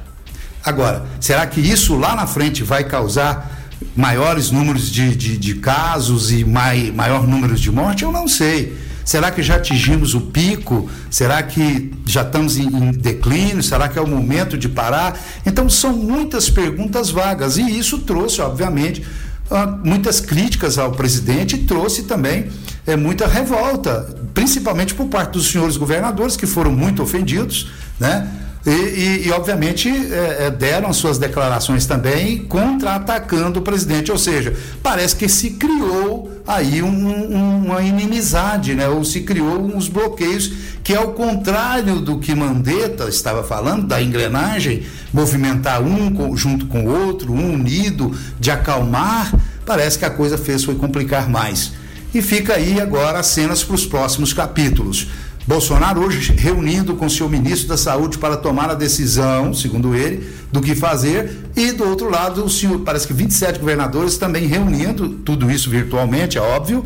[0.64, 3.52] Agora, será que isso lá na frente vai causar
[3.94, 8.04] maiores números de, de, de casos e mai, maior número de mortes?
[8.04, 8.78] Eu não sei.
[9.04, 10.90] Será que já atingimos o pico?
[11.10, 13.64] Será que já estamos em, em, declínio?
[13.64, 15.20] Será que é o momento de parar?
[15.46, 19.04] Então, são muitas perguntas vagas e isso trouxe, obviamente,
[19.50, 22.48] ah, muitas críticas ao presidente e trouxe também
[22.88, 28.28] é, muita revolta, principalmente por parte dos senhores governadores, que foram muito ofendidos, né?
[28.66, 34.12] E, e, e, obviamente, é, é, deram suas declarações também contra-atacando o presidente.
[34.12, 38.88] Ou seja, parece que se criou aí um, um, uma inimizade, né?
[38.88, 40.52] ou se criou uns bloqueios,
[40.84, 47.08] que ao contrário do que Mandetta estava falando, da engrenagem, movimentar um junto com o
[47.08, 49.34] outro, um unido, de acalmar,
[49.66, 51.74] parece que a coisa fez foi complicar mais.
[52.14, 55.08] E fica aí agora as cenas para os próximos capítulos.
[55.48, 60.62] Bolsonaro hoje reunindo com seu ministro da Saúde para tomar a decisão, segundo ele, do
[60.62, 65.50] que fazer, e do outro lado, o senhor, parece que 27 governadores também reunindo, tudo
[65.50, 66.86] isso virtualmente, é óbvio,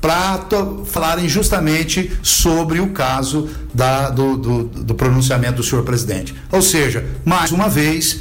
[0.00, 0.46] para
[0.84, 6.34] falarem justamente sobre o caso da, do, do, do pronunciamento do senhor presidente.
[6.52, 8.20] Ou seja, mais uma vez,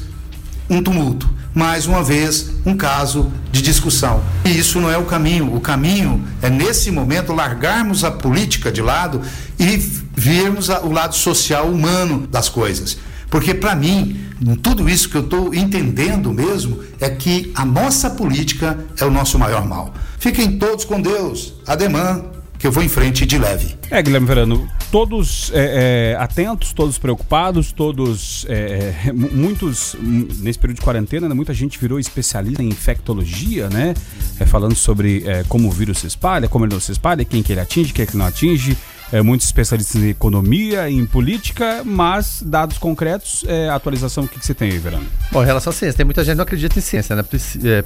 [0.69, 4.21] um tumulto mais uma vez, um caso de discussão.
[4.43, 5.55] E isso não é o caminho.
[5.55, 9.21] O caminho é, nesse momento, largarmos a política de lado
[9.57, 9.77] e
[10.13, 12.97] vermos o lado social humano das coisas.
[13.29, 14.19] Porque, para mim,
[14.61, 19.39] tudo isso que eu estou entendendo mesmo é que a nossa política é o nosso
[19.39, 19.93] maior mal.
[20.19, 21.53] Fiquem todos com Deus.
[21.65, 22.21] Ademã,
[22.59, 23.75] que eu vou em frente de leve.
[23.89, 30.77] É, Guilherme Verano, todos é, é, atentos, todos preocupados, todos, é, é muitos, nesse período
[30.77, 33.93] de quarentena, né, muita gente virou especialista em infectologia, né?
[34.39, 37.43] É, falando sobre é, como o vírus se espalha, como ele não se espalha, quem
[37.43, 38.77] que ele atinge, quem que não atinge
[39.23, 44.71] muitos especialistas em economia, em política, mas dados concretos, atualização, o que, que você tem
[44.71, 45.05] aí, Verano?
[45.31, 47.23] Bom, em relação à ciência, tem muita gente que não acredita em ciência, né?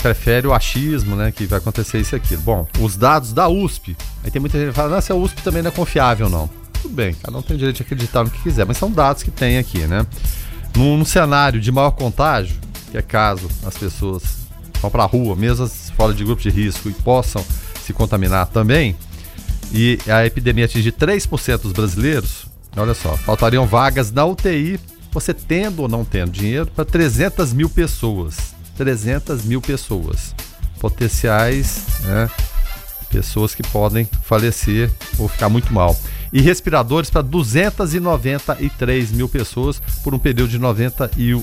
[0.01, 1.31] Prefere o achismo, né?
[1.31, 2.37] Que vai acontecer isso aqui.
[2.37, 5.61] Bom, os dados da USP, aí tem muita gente que fala, nossa, a USP também
[5.61, 6.49] não é confiável, não.
[6.81, 9.31] Tudo bem, cada um tem direito de acreditar no que quiser, mas são dados que
[9.31, 10.05] tem aqui, né?
[10.75, 12.55] Num, num cenário de maior contágio,
[12.91, 14.23] que é caso as pessoas
[14.81, 17.43] vão para a rua, mesmo fora de grupo de risco, e possam
[17.85, 18.95] se contaminar também,
[19.71, 24.79] e a epidemia atingir 3% dos brasileiros, olha só, faltariam vagas na UTI,
[25.11, 28.53] você tendo ou não tendo dinheiro, para 300 mil pessoas.
[28.77, 30.33] 300 mil pessoas.
[30.79, 32.29] Potenciais, né?
[33.09, 35.97] Pessoas que podem falecer ou ficar muito mal.
[36.31, 41.41] E respiradores para 293 mil pessoas por um período de 91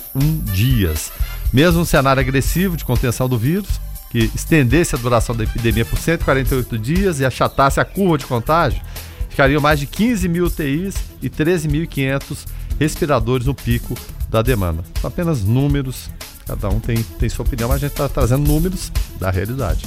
[0.52, 1.10] dias.
[1.52, 5.98] Mesmo um cenário agressivo de contenção do vírus, que estendesse a duração da epidemia por
[5.98, 8.80] 148 dias e achatasse a curva de contágio,
[9.28, 12.46] ficariam mais de 15 mil UTIs e 13.500
[12.78, 13.94] respiradores no pico
[14.30, 14.82] da demanda.
[15.00, 16.08] São apenas números,
[16.46, 19.84] cada um tem, tem sua opinião, mas a gente está trazendo números da realidade.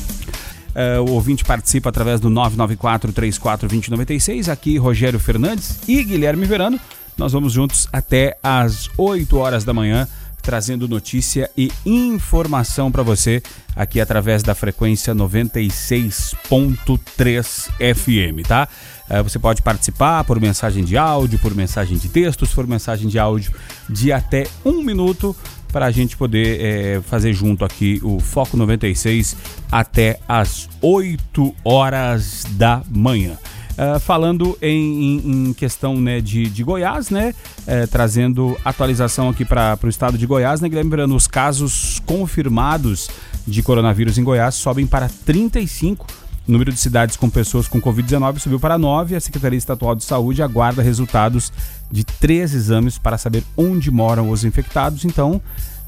[0.79, 4.47] Uh, o ouvinte participa através do 994-34-2096.
[4.47, 6.79] Aqui, Rogério Fernandes e Guilherme Verano.
[7.17, 10.07] Nós vamos juntos até às 8 horas da manhã
[10.41, 13.43] trazendo notícia e informação para você
[13.75, 18.69] aqui através da frequência 96.3 FM, tá?
[19.09, 23.19] É, você pode participar por mensagem de áudio, por mensagem de textos, por mensagem de
[23.19, 23.51] áudio
[23.89, 25.35] de até um minuto
[25.71, 29.35] para a gente poder é, fazer junto aqui o Foco 96
[29.71, 33.37] até as 8 horas da manhã.
[33.79, 37.33] Uh, falando em, em, questão né, de, de Goiás, né?
[37.61, 40.67] Uh, trazendo atualização aqui para o estado de Goiás, né?
[41.15, 43.09] Os casos confirmados
[43.47, 46.05] de coronavírus em Goiás sobem para 35.
[46.49, 49.15] O número de cidades com pessoas com Covid-19 subiu para 9.
[49.15, 51.53] A Secretaria Estadual de Saúde aguarda resultados
[51.91, 55.05] de três exames para saber onde moram os infectados.
[55.05, 55.39] Então,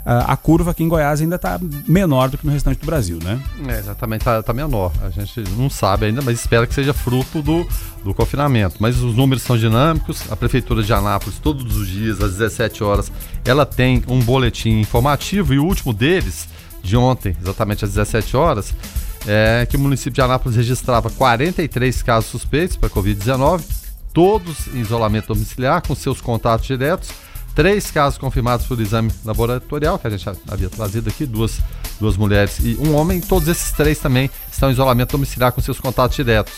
[0.06, 3.41] a curva aqui em Goiás ainda está menor do que no restante do Brasil, né?
[3.67, 4.91] É, exatamente, está tá menor.
[5.02, 7.67] A gente não sabe ainda, mas espera que seja fruto do,
[8.04, 8.76] do confinamento.
[8.80, 10.32] Mas os números são dinâmicos.
[10.32, 13.12] A Prefeitura de Anápolis, todos os dias, às 17 horas,
[13.43, 16.47] ela tem um boletim informativo e o último deles,
[16.84, 18.76] de ontem, exatamente às 17 horas,
[19.27, 23.63] é que o município de Anápolis registrava 43 casos suspeitos para Covid-19,
[24.13, 27.10] todos em isolamento domiciliar, com seus contatos diretos
[27.53, 31.60] Três casos confirmados por exame laboratorial, que a gente havia trazido aqui, duas,
[31.99, 33.19] duas mulheres e um homem.
[33.19, 36.53] Todos esses três também estão em isolamento domiciliar com seus contatos diretos.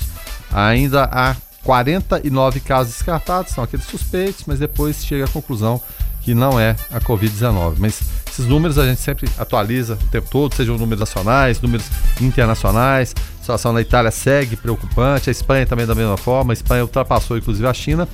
[0.52, 5.82] Ainda há 49 casos descartados, são aqueles suspeitos, mas depois chega à conclusão
[6.24, 7.76] que não é a Covid-19.
[7.78, 11.86] Mas esses números a gente sempre atualiza o tempo todo, sejam números nacionais, números
[12.22, 13.14] internacionais.
[13.38, 17.38] A situação na Itália segue preocupante, a Espanha também da mesma forma, a Espanha ultrapassou
[17.38, 18.08] inclusive a China,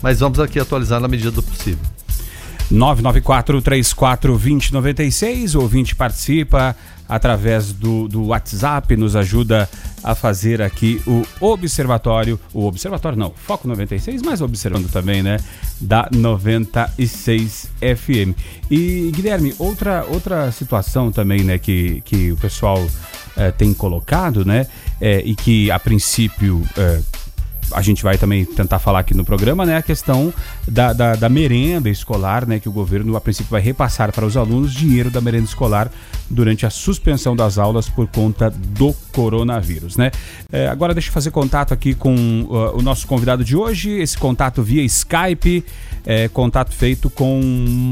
[0.00, 1.84] mas vamos aqui atualizar na medida do possível.
[2.72, 5.54] 994-34-2096.
[5.54, 6.74] O ouvinte participa
[7.08, 9.70] através do, do WhatsApp, nos ajuda
[10.06, 12.38] a fazer aqui o observatório.
[12.54, 15.38] O observatório não, Foco 96, mas observando também, né?
[15.80, 18.38] Da 96 FM.
[18.70, 22.78] E Guilherme, outra, outra situação também, né, que, que o pessoal
[23.36, 24.68] eh, tem colocado, né?
[25.00, 26.62] Eh, e que a princípio.
[26.76, 27.00] Eh,
[27.72, 30.32] a gente vai também tentar falar aqui no programa, né, a questão
[30.66, 34.36] da, da, da, merenda escolar, né, que o governo a princípio vai repassar para os
[34.36, 35.90] alunos dinheiro da merenda escolar
[36.28, 40.10] durante a suspensão das aulas por conta do coronavírus, né.
[40.52, 42.14] É, agora deixa eu fazer contato aqui com
[42.48, 45.64] uh, o nosso convidado de hoje, esse contato via Skype,
[46.04, 47.40] é, contato feito com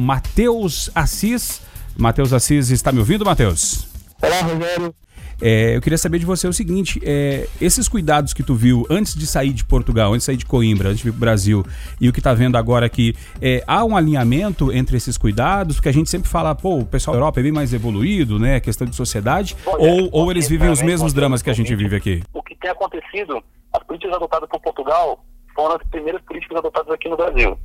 [0.07, 1.61] Matheus Assis.
[1.97, 3.87] Matheus Assis, está me ouvindo, Matheus?
[4.23, 4.95] Olá, Rogério.
[5.41, 9.15] É, eu queria saber de você o seguinte: é, esses cuidados que tu viu antes
[9.15, 11.65] de sair de Portugal, antes de sair de Coimbra, antes de vir para o Brasil,
[12.01, 15.77] e o que está vendo agora aqui, é, há um alinhamento entre esses cuidados?
[15.77, 18.61] Porque a gente sempre fala, pô, o pessoal da Europa é bem mais evoluído, né?
[18.61, 21.97] Questão de sociedade, Bom, ou, ou eles vivem os mesmos dramas que a gente vive
[21.97, 22.23] aqui?
[22.33, 23.43] O que tem acontecido,
[23.73, 27.59] as políticas adotadas por Portugal foram as primeiras políticas adotadas aqui no Brasil.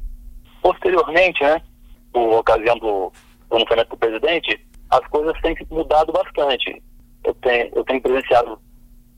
[0.61, 1.61] Posteriormente, né,
[2.11, 3.11] por ocasião do
[3.47, 6.81] pronunciamento do presidente, as coisas têm mudado bastante
[7.23, 8.59] eu tenho, eu tenho presenciado,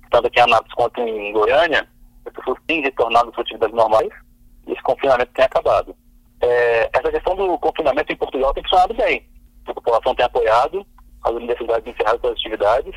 [0.10, 1.88] tanto aqui em Anápolis quanto em Goiânia,
[2.26, 4.10] as pessoas têm retornado às atividades normais
[4.68, 5.96] e esse confinamento tem acabado.
[6.42, 9.26] É, essa questão do confinamento importante protocolo tem funcionado bem.
[9.68, 10.86] A população tem apoiado,
[11.24, 12.96] as universidades encerraram suas atividades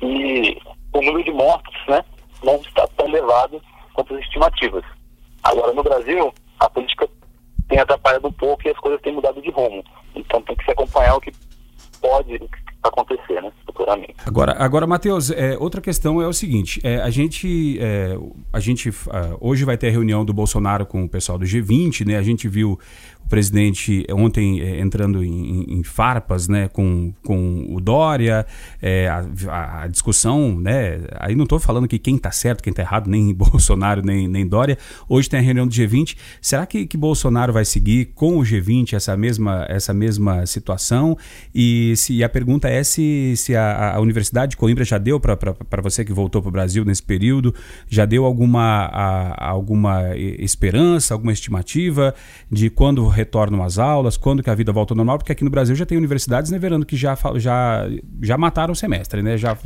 [0.00, 0.58] e
[0.92, 2.04] o número de mortos né,
[2.42, 3.60] não está tão elevado
[3.92, 4.84] quanto as estimativas.
[5.42, 7.08] Agora, no Brasil, a política
[7.68, 9.84] tem atrapalhado um pouco e as coisas têm mudado de rumo.
[10.14, 11.32] Então tem que se acompanhar o que
[12.00, 12.38] pode
[12.88, 14.14] acontecer, né, futuramente.
[14.24, 18.16] Agora, agora Matheus, é, outra questão é o seguinte, é, a gente, é,
[18.52, 18.90] a gente
[19.40, 22.48] hoje vai ter a reunião do Bolsonaro com o pessoal do G20, né, a gente
[22.48, 22.78] viu
[23.26, 28.46] o presidente eh, ontem é, entrando em, em, farpas né, com, com o Dória,
[28.80, 32.82] é, a, a, discussão, né, aí não estou falando que quem está certo, quem está
[32.82, 34.78] errado, nem Bolsonaro, nem, nem Dória.
[35.08, 36.16] Hoje tem a reunião do G20.
[36.40, 41.18] Será que, que Bolsonaro vai seguir com o G20 essa mesma, essa mesma situação?
[41.52, 45.18] E, se, e a pergunta é se, se a, a Universidade de Coimbra já deu
[45.18, 47.52] para você que voltou para o Brasil nesse período,
[47.88, 52.14] já deu alguma, a, alguma esperança, alguma estimativa
[52.50, 55.50] de quando retornam às aulas, quando que a vida volta ao normal, porque aqui no
[55.50, 57.86] Brasil já tem universidades, né, Verano, que já, já,
[58.22, 59.36] já mataram o semestre, né?
[59.36, 59.56] Já...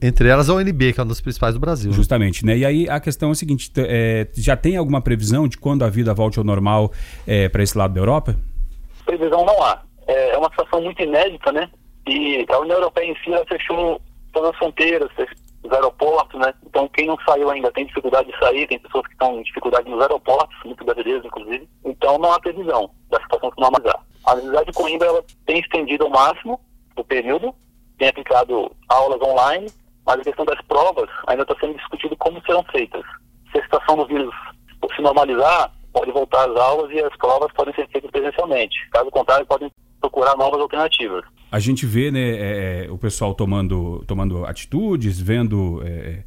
[0.00, 1.90] Entre elas a UNB, que é uma das principais do Brasil.
[1.90, 1.96] Né?
[1.96, 2.56] Justamente, né?
[2.56, 5.88] E aí a questão é a seguinte, é, já tem alguma previsão de quando a
[5.88, 6.92] vida volte ao normal
[7.26, 8.36] é, para esse lado da Europa?
[9.04, 9.82] Previsão não há.
[10.06, 11.68] É, é uma situação muito inédita, né?
[12.06, 14.00] E a União Europeia em si ela fechou
[14.32, 15.10] todas as fronteiras,
[15.68, 16.52] os aeroportos, né?
[16.66, 19.88] Então quem não saiu ainda tem dificuldade de sair, tem pessoas que estão em dificuldade
[19.88, 21.68] nos aeroportos, muito brasileiros inclusive.
[21.84, 24.00] Então não há previsão da situação se normalizar.
[24.24, 26.60] A Universidade de Coimbra ela tem estendido ao máximo
[26.96, 27.54] o período,
[27.98, 29.70] tem aplicado aulas online,
[30.04, 33.04] mas a questão das provas ainda está sendo discutido como serão feitas.
[33.52, 34.34] Se a situação do vírus
[34.94, 38.76] se normalizar, pode voltar às aulas e as provas podem ser feitas presencialmente.
[38.90, 44.04] Caso contrário, podem procurar novas alternativas a gente vê né, é, é, o pessoal tomando,
[44.06, 45.82] tomando atitudes, vendo.
[45.84, 46.22] É,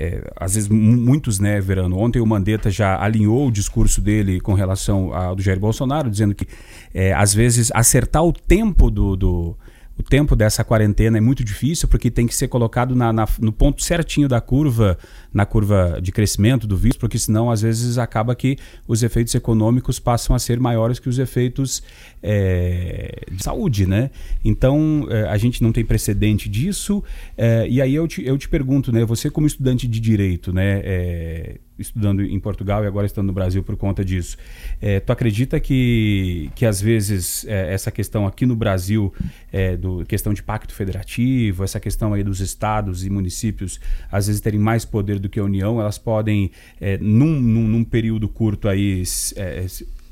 [0.00, 1.98] é, às vezes muitos, né, Verano?
[1.98, 6.36] Ontem o Mandetta já alinhou o discurso dele com relação ao do Jair Bolsonaro, dizendo
[6.36, 6.46] que
[6.94, 9.56] é, às vezes acertar o tempo do, do
[9.98, 13.52] o tempo dessa quarentena é muito difícil porque tem que ser colocado na, na, no
[13.52, 14.96] ponto certinho da curva,
[15.32, 18.56] na curva de crescimento do vírus, porque senão às vezes acaba que
[18.86, 21.82] os efeitos econômicos passam a ser maiores que os efeitos
[22.22, 24.10] é, de saúde, né?
[24.44, 27.02] Então é, a gente não tem precedente disso.
[27.36, 29.04] É, e aí eu te, eu te pergunto, né?
[29.04, 31.58] Você como estudante de direito, né?
[31.78, 34.36] Estudando em Portugal e agora estando no Brasil por conta disso.
[34.80, 39.14] É, tu acredita que, que às vezes é, essa questão aqui no Brasil,
[39.52, 44.40] é, do questão de pacto federativo, essa questão aí dos estados e municípios às vezes
[44.40, 48.68] terem mais poder do que a União, elas podem é, num, num, num, período curto
[48.68, 49.02] aí
[49.36, 49.66] é,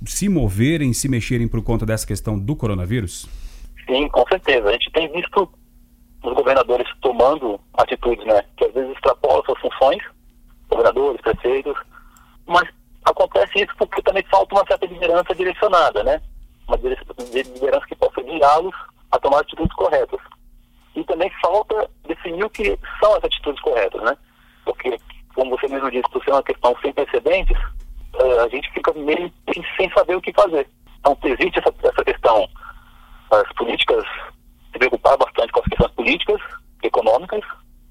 [0.05, 3.27] se moverem, se mexerem por conta dessa questão do coronavírus?
[3.87, 4.69] Sim, com certeza.
[4.69, 5.49] A gente tem visto
[6.23, 10.03] os governadores tomando atitudes, né, que às vezes extrapolam suas funções
[10.77, 11.77] governadores, prefeitos,
[12.47, 12.69] mas
[13.05, 16.21] acontece isso porque também falta uma certa liderança direcionada, né?
[16.69, 18.75] Uma liderança que possa guiá-los
[19.12, 20.21] a tomar atitudes corretas.
[20.95, 24.17] E também falta definir o que são as atitudes corretas, né?
[24.65, 24.99] Porque,
[25.35, 27.59] como você mesmo disse, por ser uma questão sem precedentes,
[28.15, 29.33] uh, a gente fica meio
[29.77, 30.67] sem saber o que fazer.
[30.99, 32.49] Então, existe essa, essa questão,
[33.31, 34.05] as políticas,
[34.73, 36.41] se preocupar bastante com as questões políticas,
[36.83, 37.43] econômicas,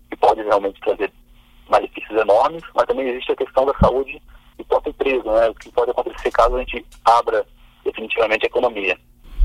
[0.09, 1.11] que podem realmente trazer
[1.69, 4.21] malefícios enormes, mas também existe a questão da saúde
[4.57, 5.49] e próprio emprego, né?
[5.49, 7.45] O que pode acontecer caso a gente abra
[7.83, 8.97] definitivamente a economia.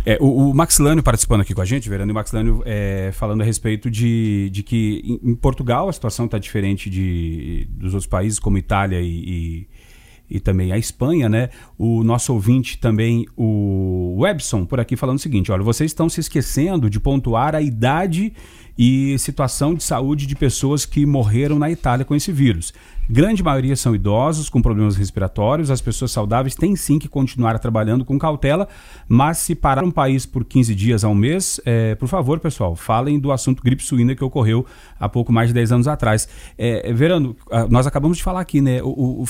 [0.04, 3.42] É, o, o participando aqui com a gente, Verano, e o Max Lânio é, falando
[3.42, 8.09] a respeito de, de que em, em Portugal a situação está diferente de, dos outros
[8.09, 9.68] países, como Itália e, e,
[10.31, 11.51] e, também a Espanha, né?
[11.77, 16.21] O nosso ouvinte também, o Webson, por aqui falando o seguinte: olha, vocês estão se
[16.21, 18.33] esquecendo de pontuar a idade
[18.79, 22.73] e situação de saúde de pessoas que morreram na Itália com esse vírus.
[23.11, 25.71] Grande maioria são idosos com problemas respiratórios.
[25.71, 28.69] As pessoas saudáveis têm sim que continuar trabalhando com cautela,
[29.07, 32.75] mas se parar um país por 15 dias a um mês, é, por favor, pessoal,
[32.75, 34.64] falem do assunto gripe suína que ocorreu
[34.99, 36.27] há pouco mais de 10 anos atrás.
[36.57, 37.37] É, Verano,
[37.69, 38.81] nós acabamos de falar aqui, né?
[38.83, 39.27] O, o,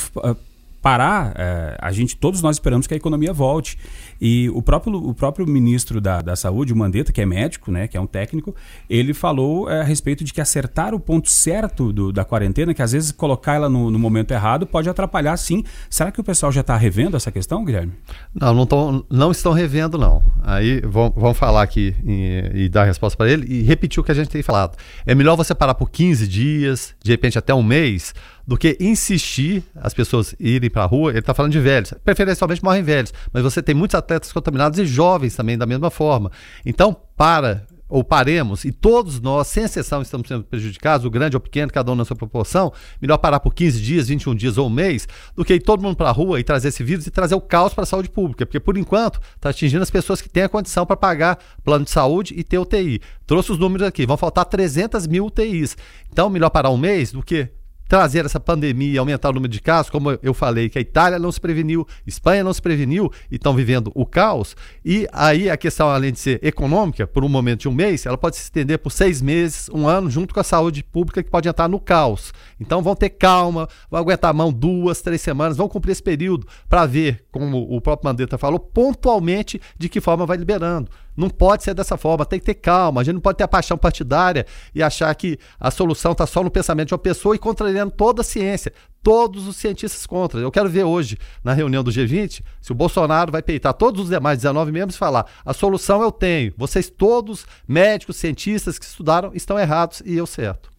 [0.83, 3.79] parar, é, a gente, todos nós esperamos que a economia volte.
[4.21, 7.89] E o próprio, o próprio ministro da, da Saúde, o Mandetta, que é médico, né,
[7.89, 8.55] que é um técnico,
[8.89, 12.83] ele falou é, a respeito de que acertar o ponto certo do, da quarentena, que
[12.83, 15.65] às vezes colocar ela no, no, momento errado pode atrapalhar sim.
[15.89, 17.93] Será que o pessoal já está revendo essa questão, Guilherme?
[18.35, 20.23] Não, não, tão, não estão revendo, não.
[20.43, 24.13] Aí vão, vão falar aqui e, e dar resposta para ele e repetir o que
[24.13, 24.77] a gente tem falado.
[25.07, 28.15] É melhor você parar por 15 dias, de repente até um mês,
[28.51, 31.13] do que insistir as pessoas irem para a rua.
[31.13, 31.95] Ele está falando de velhos.
[32.05, 36.33] Preferencialmente morrem velhos, mas você tem muitos atletas contaminados e jovens também, da mesma forma.
[36.67, 41.41] Então, para ou paremos, e todos nós, sem exceção, estamos sendo prejudicados, o grande ou
[41.41, 44.71] pequeno, cada um na sua proporção, melhor parar por 15 dias, 21 dias ou um
[44.71, 47.37] mês, do que ir todo mundo para a rua e trazer esse vírus e trazer
[47.37, 48.45] o caos para a saúde pública.
[48.45, 51.91] Porque, por enquanto, está atingindo as pessoas que têm a condição para pagar plano de
[51.93, 53.01] saúde e ter UTI.
[53.29, 55.77] Trouxe os números aqui, vão faltar 300 mil UTIs.
[56.13, 57.49] Então, melhor parar um mês do que
[57.91, 61.19] trazer essa pandemia e aumentar o número de casos, como eu falei, que a Itália
[61.19, 64.55] não se preveniu, Espanha não se preveniu e estão vivendo o caos.
[64.85, 68.17] E aí a questão, além de ser econômica, por um momento de um mês, ela
[68.17, 71.49] pode se estender por seis meses, um ano, junto com a saúde pública que pode
[71.49, 72.33] entrar no caos.
[72.61, 76.47] Então vão ter calma, vão aguentar a mão duas, três semanas, vão cumprir esse período
[76.69, 80.89] para ver, como o próprio Mandetta falou, pontualmente de que forma vai liberando.
[81.17, 83.01] Não pode ser dessa forma, tem que ter calma.
[83.01, 86.43] A gente não pode ter a paixão partidária e achar que a solução está só
[86.43, 88.73] no pensamento de uma pessoa e contrariando toda a ciência.
[89.03, 90.41] Todos os cientistas contra.
[90.41, 94.11] Eu quero ver hoje, na reunião do G20, se o Bolsonaro vai peitar todos os
[94.11, 96.53] demais 19 membros e falar: a solução eu tenho.
[96.57, 100.71] Vocês todos, médicos, cientistas que estudaram, estão errados e eu certo.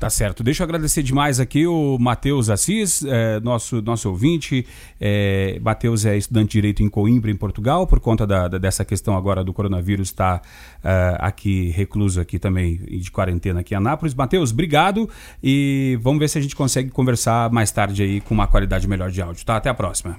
[0.00, 0.42] Tá certo.
[0.42, 4.66] Deixa eu agradecer demais aqui o Matheus Assis, é, nosso, nosso ouvinte.
[4.98, 8.82] É, Matheus é estudante de Direito em Coimbra, em Portugal, por conta da, da dessa
[8.82, 10.40] questão agora do coronavírus, está
[10.78, 14.14] uh, aqui recluso aqui também, de quarentena aqui em Anápolis.
[14.14, 15.06] Matheus, obrigado
[15.42, 19.10] e vamos ver se a gente consegue conversar mais tarde aí com uma qualidade melhor
[19.10, 19.56] de áudio, tá?
[19.56, 20.18] Até a próxima.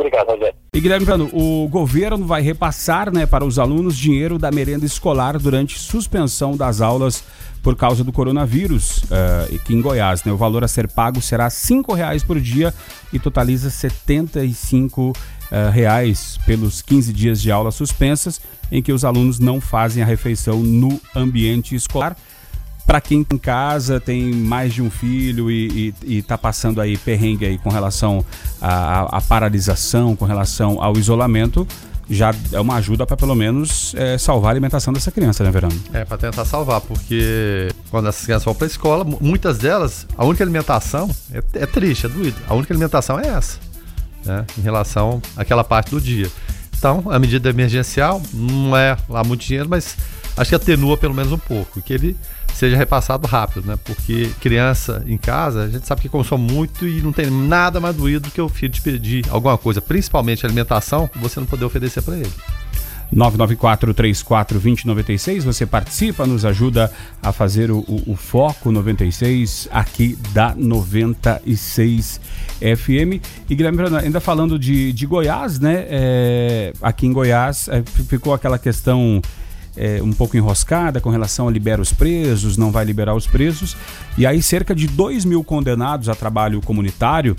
[0.00, 0.54] Obrigado, Rogério.
[0.74, 5.38] E Guilherme Prano, o governo vai repassar né, para os alunos dinheiro da merenda escolar
[5.38, 7.24] durante suspensão das aulas
[7.62, 10.24] por causa do coronavírus, uh, aqui em Goiás.
[10.24, 10.32] Né?
[10.32, 12.72] O valor a ser pago será R$ 5,00 por dia
[13.12, 18.40] e totaliza R$ 75 uh, reais pelos 15 dias de aulas suspensas,
[18.72, 22.16] em que os alunos não fazem a refeição no ambiente escolar.
[22.86, 27.58] Para quem em casa tem mais de um filho e está passando aí perrengue aí
[27.58, 28.24] com relação
[28.60, 31.66] à paralisação, com relação ao isolamento,
[32.10, 35.80] já é uma ajuda para pelo menos é, salvar a alimentação dessa criança, né, Verano?
[35.92, 40.24] É, para tentar salvar, porque quando essas crianças vão para a escola, muitas delas, a
[40.24, 42.36] única alimentação é, é, triste, é doído.
[42.48, 43.58] A única alimentação é essa,
[44.24, 46.28] né, em relação àquela parte do dia.
[46.76, 49.96] Então, a medida emergencial não é lá muito dinheiro, mas
[50.36, 52.16] acho que atenua pelo menos um pouco, que ele
[52.60, 53.78] seja repassado rápido, né?
[53.82, 57.96] Porque criança em casa, a gente sabe que consome muito e não tem nada mais
[57.96, 62.02] doído do que o filho te pedir alguma coisa, principalmente alimentação, você não poder oferecer
[62.02, 62.30] para ele.
[63.16, 65.42] 994-34-2096.
[65.42, 66.92] Você participa, nos ajuda
[67.22, 72.20] a fazer o, o, o, Foco 96 aqui da 96
[72.60, 73.24] FM.
[73.48, 75.86] E Guilherme, ainda falando de, de Goiás, né?
[75.88, 79.22] É, aqui em Goiás é, ficou aquela questão
[79.76, 83.76] é, um pouco enroscada com relação a liberar os presos, não vai liberar os presos.
[84.18, 87.36] E aí, cerca de 2 mil condenados a trabalho comunitário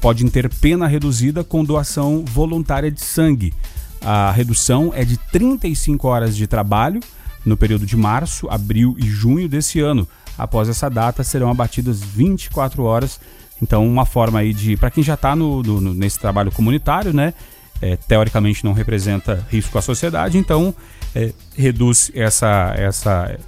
[0.00, 3.54] podem ter pena reduzida com doação voluntária de sangue.
[4.02, 7.00] A redução é de 35 horas de trabalho
[7.44, 10.06] no período de março, abril e junho desse ano.
[10.36, 13.20] Após essa data, serão abatidas 24 horas.
[13.62, 14.76] Então, uma forma aí de.
[14.76, 17.32] Para quem já está no, no, nesse trabalho comunitário, né?
[17.80, 20.74] É, teoricamente não representa risco à sociedade, então
[21.14, 23.38] é, reduz essa, essa,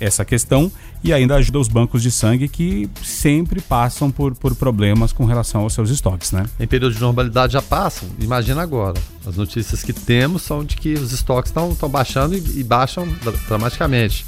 [0.00, 0.70] essa questão
[1.02, 5.62] e ainda ajuda os bancos de sangue que sempre passam por, por problemas com relação
[5.62, 6.46] aos seus estoques, né?
[6.58, 9.00] Em período de normalidade já passam, imagina agora.
[9.24, 13.06] As notícias que temos são de que os estoques estão baixando e, e baixam
[13.46, 14.26] dramaticamente.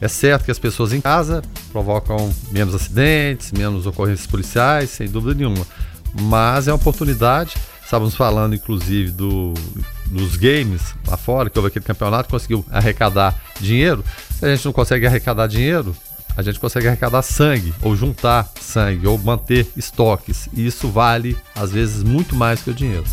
[0.00, 5.34] É certo que as pessoas em casa provocam menos acidentes, menos ocorrências policiais, sem dúvida
[5.34, 5.66] nenhuma.
[6.20, 7.54] Mas é uma oportunidade
[7.84, 9.52] Estávamos falando, inclusive, do,
[10.14, 14.04] dos games lá fora, que houve aquele campeonato, conseguiu arrecadar dinheiro.
[14.30, 15.94] Se a gente não consegue arrecadar dinheiro,
[16.36, 20.48] a gente consegue arrecadar sangue, ou juntar sangue, ou manter estoques.
[20.52, 23.04] E isso vale, às vezes, muito mais que o dinheiro.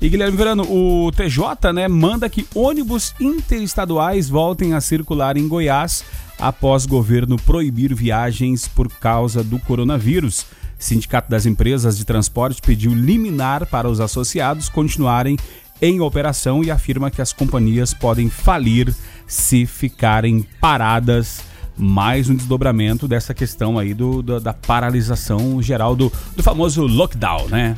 [0.00, 6.04] E Guilherme Verano, o TJ né, manda que ônibus interestaduais voltem a circular em Goiás
[6.38, 10.46] após governo proibir viagens por causa do coronavírus.
[10.78, 15.36] Sindicato das Empresas de Transporte pediu liminar para os associados continuarem
[15.80, 18.94] em operação e afirma que as companhias podem falir
[19.26, 21.40] se ficarem paradas.
[21.76, 27.48] Mais um desdobramento dessa questão aí do, do da paralisação geral do, do famoso lockdown,
[27.48, 27.76] né?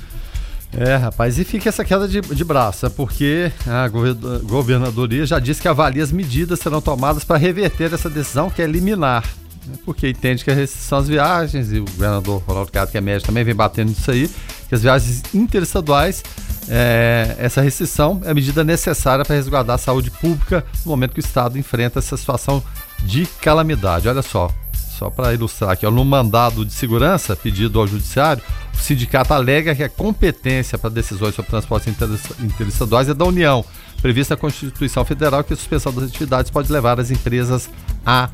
[0.72, 5.60] É, rapaz, e fica essa queda de, de braço, é porque a governadoria já disse
[5.60, 9.24] que avalia as medidas serão tomadas para reverter essa decisão, que é liminar.
[9.66, 13.00] Né, porque entende que a restrição às viagens, e o governador Ronaldo Cado, que é
[13.00, 14.30] médico, também vem batendo nisso aí,
[14.68, 16.22] que as viagens interestaduais,
[16.68, 21.20] é, essa restrição é a medida necessária para resguardar a saúde pública no momento que
[21.20, 22.62] o Estado enfrenta essa situação
[23.00, 24.08] de calamidade.
[24.08, 28.42] Olha só, só para ilustrar aqui, ó, no mandado de segurança pedido ao Judiciário,
[28.74, 31.92] o sindicato alega que a competência para decisões sobre transportes
[32.38, 33.64] interestaduais é da União,
[34.02, 37.70] prevista na Constituição Federal que a suspensão das atividades pode levar as empresas
[38.04, 38.28] à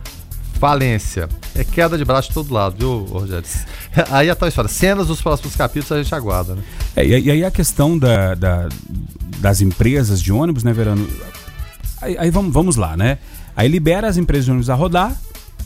[0.57, 1.29] falência.
[1.55, 3.45] É queda de braço de todo lado, viu, Rogério?
[4.11, 4.69] Aí a tal história.
[4.69, 6.63] Cenas dos próximos capítulos a gente aguarda, né?
[6.97, 8.69] É, e aí a questão da, da,
[9.39, 11.07] das empresas de ônibus, né, Verano?
[12.01, 13.19] Aí, aí, vamos, vamos lá, né?
[13.55, 15.15] Aí libera as empresas de ônibus a rodar,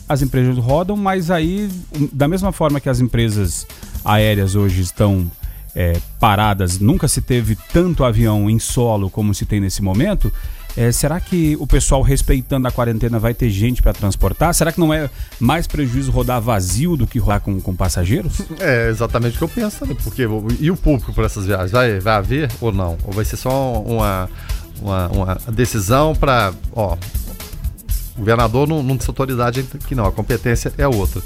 [0.07, 1.69] as empresas rodam, mas aí,
[2.11, 3.65] da mesma forma que as empresas
[4.03, 5.29] aéreas hoje estão
[5.75, 10.31] é, paradas, nunca se teve tanto avião em solo como se tem nesse momento.
[10.75, 14.53] É, será que o pessoal respeitando a quarentena vai ter gente para transportar?
[14.53, 15.09] Será que não é
[15.39, 18.41] mais prejuízo rodar vazio do que rodar com, com passageiros?
[18.59, 19.95] É exatamente o que eu penso, né?
[20.03, 20.27] Porque
[20.59, 22.97] e o público por essas viagens vai, vai haver ou não?
[23.03, 24.29] Ou vai ser só uma,
[24.81, 26.97] uma, uma decisão para, o
[28.17, 31.21] governador não, não tem autoridade aqui não, a competência é outra.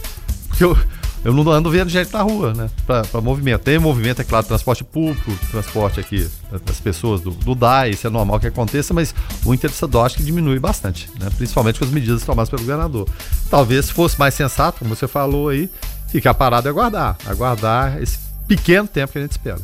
[0.48, 0.78] Porque eu,
[1.26, 2.70] eu não ando vendo gente na rua, né?
[2.86, 3.64] Para movimento.
[3.64, 6.30] Tem movimento, é claro, transporte público, transporte aqui
[6.64, 9.14] das pessoas, do, do DAI, isso é normal que aconteça, mas
[9.44, 11.28] o interestadual acho que diminui bastante, né?
[11.36, 13.10] Principalmente com as medidas tomadas pelo governador.
[13.50, 15.68] Talvez fosse mais sensato, como você falou aí,
[16.10, 17.18] ficar parado e aguardar.
[17.26, 19.60] Aguardar esse pequeno tempo que a gente espera.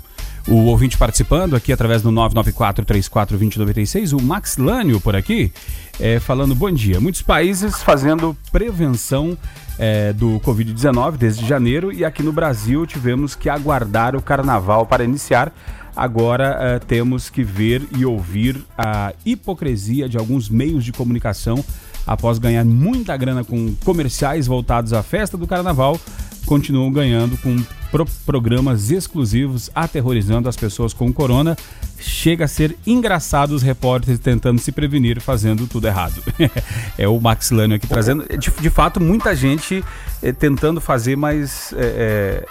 [0.47, 5.51] O ouvinte participando aqui através do 994-34-2096, o Max Lânio por aqui,
[5.99, 6.99] é, falando bom dia.
[6.99, 9.37] Muitos países fazendo prevenção
[9.77, 15.03] é, do Covid-19 desde janeiro e aqui no Brasil tivemos que aguardar o carnaval para
[15.03, 15.53] iniciar.
[15.95, 21.63] Agora é, temos que ver e ouvir a hipocrisia de alguns meios de comunicação
[22.07, 25.99] após ganhar muita grana com comerciais voltados à festa do carnaval,
[26.45, 27.55] continuam ganhando com
[27.91, 31.55] pro programas exclusivos aterrorizando as pessoas com corona.
[31.99, 36.23] Chega a ser engraçado os repórteres tentando se prevenir fazendo tudo errado.
[36.97, 38.25] é o Max Lânio aqui trazendo.
[38.37, 39.83] De, de fato, muita gente
[40.23, 41.73] é, tentando fazer, mas.
[41.77, 42.45] É,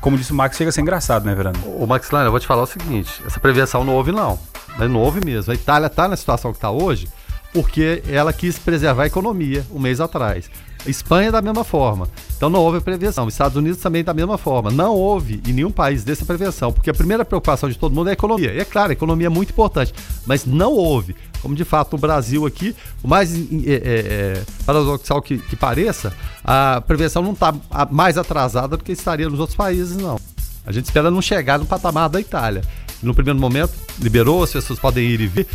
[0.00, 1.58] como disse o Max, chega a ser engraçado, né, Verano?
[1.66, 4.38] O Max Lânio, eu vou te falar o seguinte: essa prevenção não houve, não.
[4.78, 5.52] Mas não houve mesmo.
[5.52, 7.08] A Itália está na situação que está hoje
[7.52, 10.50] porque ela quis preservar a economia um mês atrás.
[10.86, 12.08] Espanha da mesma forma.
[12.38, 13.26] Então não houve prevenção.
[13.26, 14.70] Estados Unidos também da mesma forma.
[14.70, 18.10] Não houve em nenhum país dessa prevenção, porque a primeira preocupação de todo mundo é
[18.10, 18.54] a economia.
[18.54, 19.92] E é claro, a economia é muito importante,
[20.24, 21.16] mas não houve.
[21.42, 26.12] Como de fato no Brasil aqui, o mais é, é, é, paradoxal que, que pareça,
[26.44, 27.52] a prevenção não está
[27.90, 30.16] mais atrasada do que estaria nos outros países, não.
[30.64, 32.62] A gente espera não chegar no patamar da Itália.
[33.02, 35.46] No primeiro momento, liberou, as pessoas podem ir e vir.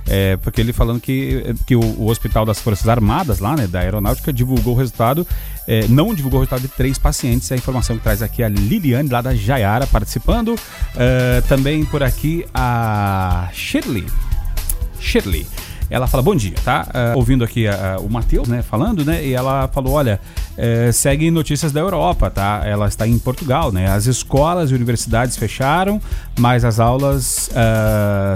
[0.07, 3.79] É, porque ele falando que, que o, o, Hospital das Forças Armadas, lá, né, da
[3.79, 5.25] Aeronáutica, divulgou o resultado,
[5.67, 7.51] é, não divulgou o resultado de três pacientes.
[7.51, 10.55] A informação que traz aqui a Liliane, lá da Jaiara, participando.
[10.95, 14.05] É, também por aqui a Shirley.
[14.99, 15.45] Shirley.
[15.91, 16.87] Ela fala, bom dia, tá?
[16.87, 19.25] Uh, ouvindo aqui uh, o Matheus, né, falando, né?
[19.25, 20.21] E ela falou, olha,
[20.57, 22.61] uh, segue notícias da Europa, tá?
[22.63, 23.91] Ela está em Portugal, né?
[23.91, 26.01] As escolas e universidades fecharam,
[26.39, 27.49] mas as aulas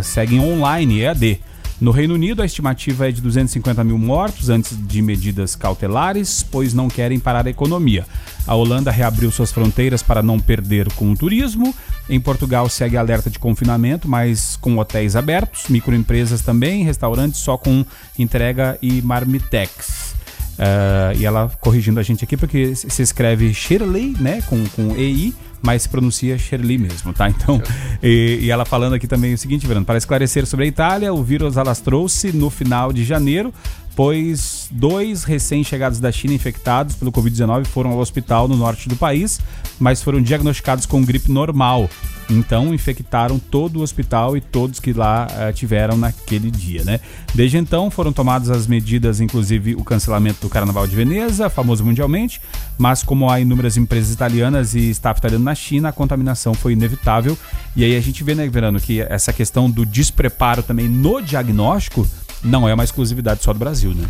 [0.04, 1.40] seguem online, EAD.
[1.80, 6.74] No Reino Unido, a estimativa é de 250 mil mortos antes de medidas cautelares, pois
[6.74, 8.06] não querem parar a economia.
[8.48, 11.76] A Holanda reabriu suas fronteiras para não perder com o turismo.
[12.10, 17.86] Em Portugal, segue alerta de confinamento, mas com hotéis abertos, microempresas também, restaurantes só com
[18.18, 20.16] entrega e marmitex.
[20.56, 25.34] Uh, e ela corrigindo a gente aqui, porque se escreve Shirley, né, com, com EI,
[25.62, 27.30] mas se pronuncia Shirley mesmo, tá?
[27.30, 27.62] Então,
[28.02, 31.24] e, e, ela falando aqui também o seguinte, Verano, para esclarecer sobre a Itália, o
[31.24, 33.54] vírus alastrou-se no final de janeiro,
[33.96, 39.40] pois dois recém-chegados da China infectados pelo Covid-19 foram ao hospital no norte do país,
[39.80, 41.90] mas foram diagnosticados com gripe normal.
[42.30, 47.00] Então infectaram todo o hospital e todos que lá uh, tiveram naquele dia, né?
[47.34, 52.42] Desde então foram tomadas as medidas, inclusive o cancelamento do Carnaval de Veneza, famoso mundialmente,
[52.78, 57.38] mas como há inúmeras empresas italianas e staff italiano na China, a contaminação foi inevitável.
[57.76, 62.08] E aí a gente vê, né, Verano, que essa questão do despreparo também no diagnóstico
[62.44, 64.06] não é uma exclusividade só do Brasil, né?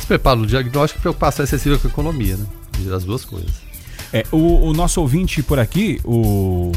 [0.00, 2.46] Despreparo no diagnóstico e preocupação excessiva com a economia, né?
[2.94, 3.50] As duas coisas.
[4.12, 6.72] É, o, o nosso ouvinte por aqui, o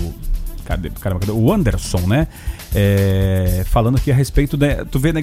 [0.66, 1.32] Cadê, caramba, cadê?
[1.32, 2.28] O Anderson, né?
[2.74, 5.22] É, falando aqui a respeito, né, tu vê, né,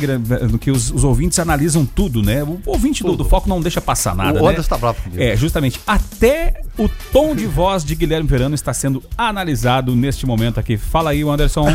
[0.60, 2.44] que os, os, ouvintes analisam tudo, né?
[2.44, 4.50] O ouvinte do, do, Foco não deixa passar nada, o né?
[4.50, 5.20] Anderson tá bravo comigo.
[5.20, 5.80] É, justamente.
[5.86, 10.76] Até o tom de voz de Guilherme Verano está sendo analisado neste momento aqui.
[10.76, 11.66] Fala aí, Anderson.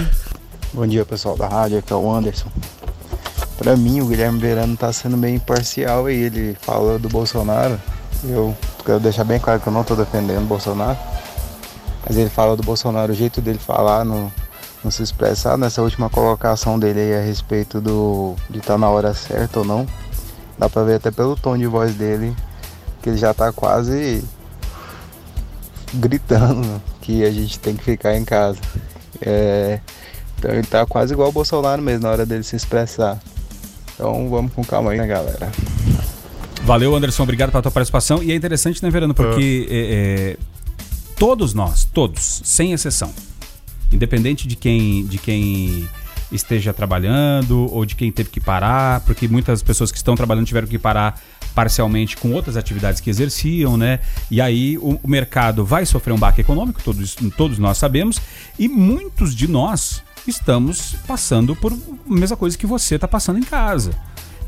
[0.73, 2.49] Bom dia, pessoal da rádio, aqui é o Anderson.
[3.57, 6.15] Para mim, o Guilherme Verano tá sendo meio imparcial aí.
[6.15, 7.79] Ele fala do Bolsonaro.
[8.23, 10.97] Eu quero deixar bem claro que eu não tô defendendo o Bolsonaro
[12.07, 14.31] mas ele fala do Bolsonaro, o jeito dele falar, não,
[14.83, 18.87] não se expressar nessa última colocação dele aí a respeito do de estar tá na
[18.89, 19.87] hora certa ou não.
[20.57, 22.35] Dá pra ver até pelo tom de voz dele
[23.01, 24.23] que ele já tá quase
[25.95, 28.59] gritando que a gente tem que ficar em casa.
[29.19, 29.79] É,
[30.37, 33.19] então ele tá quase igual o Bolsonaro mesmo na hora dele se expressar.
[33.95, 35.51] Então vamos com calma aí, né, galera?
[36.63, 37.23] Valeu, Anderson.
[37.23, 38.21] Obrigado pela tua participação.
[38.21, 39.13] E é interessante, né, Verano?
[39.13, 40.55] Porque é, é
[41.17, 43.13] todos nós, todos, sem exceção,
[43.91, 45.87] independente de quem, de quem
[46.31, 50.67] esteja trabalhando ou de quem teve que parar, porque muitas pessoas que estão trabalhando tiveram
[50.67, 51.21] que parar
[51.53, 53.99] parcialmente com outras atividades que exerciam, né?
[54.29, 58.19] E aí o, o mercado vai sofrer um baque econômico, todos, todos nós sabemos,
[58.59, 63.43] e muitos de nós estamos passando por a mesma coisa que você está passando em
[63.43, 63.91] casa.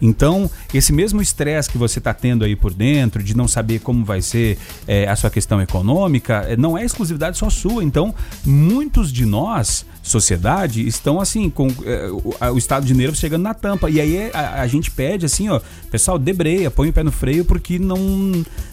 [0.01, 4.05] Então, esse mesmo estresse que você está tendo aí por dentro, de não saber como
[4.05, 4.57] vai ser
[4.87, 7.83] é, a sua questão econômica, é, não é exclusividade só sua.
[7.83, 8.13] Então,
[8.45, 13.53] muitos de nós, sociedade, estão assim, com é, o, o, estado de nervos chegando na
[13.53, 13.89] tampa.
[13.89, 15.59] E aí a, a, gente pede assim, ó,
[15.91, 17.97] pessoal, debreia, põe o pé no freio, porque não,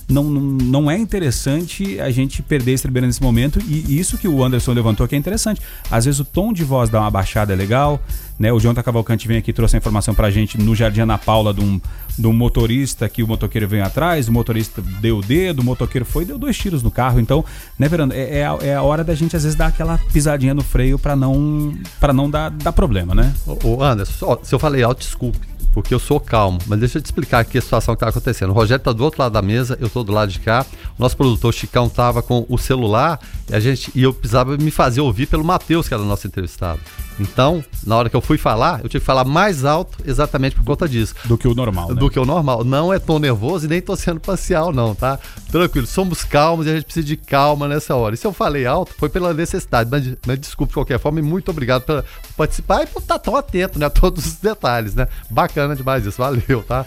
[0.09, 3.59] não, não é interessante a gente perder esse estribeira nesse momento.
[3.67, 5.61] E isso que o Anderson levantou que é interessante.
[5.91, 8.01] Às vezes o tom de voz dá uma baixada é legal,
[8.39, 8.53] né?
[8.53, 11.61] O Jonathan Cavalcante vem aqui trouxe a informação pra gente no Jardim Ana Paula de
[11.61, 11.81] um,
[12.23, 16.23] um motorista que o motoqueiro veio atrás, o motorista deu o dedo, o motoqueiro foi
[16.23, 17.21] e deu dois tiros no carro.
[17.21, 17.45] Então,
[17.79, 20.55] né, Verano, é, é, a, é a hora da gente às vezes dar aquela pisadinha
[20.55, 23.35] no freio para não para não dar, dar problema, né?
[23.47, 26.59] Ô, Anderson, se eu falei alto, desculpe porque eu sou calmo.
[26.67, 28.51] Mas deixa eu te explicar aqui a situação que está acontecendo.
[28.51, 30.65] O Rogério está do outro lado da mesa, eu estou do lado de cá.
[30.97, 33.19] O nosso produtor Chicão estava com o celular
[33.51, 36.29] e, a gente, e eu precisava me fazer ouvir pelo Matheus, que era o nosso
[36.29, 36.81] entrevistado.
[37.19, 40.65] Então, na hora que eu fui falar, eu tive que falar mais alto exatamente por
[40.65, 41.15] conta disso.
[41.25, 41.95] Do que o normal, né?
[41.95, 42.65] Do que o normal.
[42.65, 45.19] Não é tão nervoso e nem tô sendo parcial, não, tá?
[45.51, 48.15] Tranquilo, somos calmos e a gente precisa de calma nessa hora.
[48.15, 49.89] E se eu falei alto, foi pela necessidade.
[49.91, 52.05] Mas, mas desculpe de qualquer forma e muito obrigado por
[52.37, 55.07] participar e por estar tão atento né, a todos os detalhes, né?
[55.31, 56.85] Bacana demais isso, valeu, tá?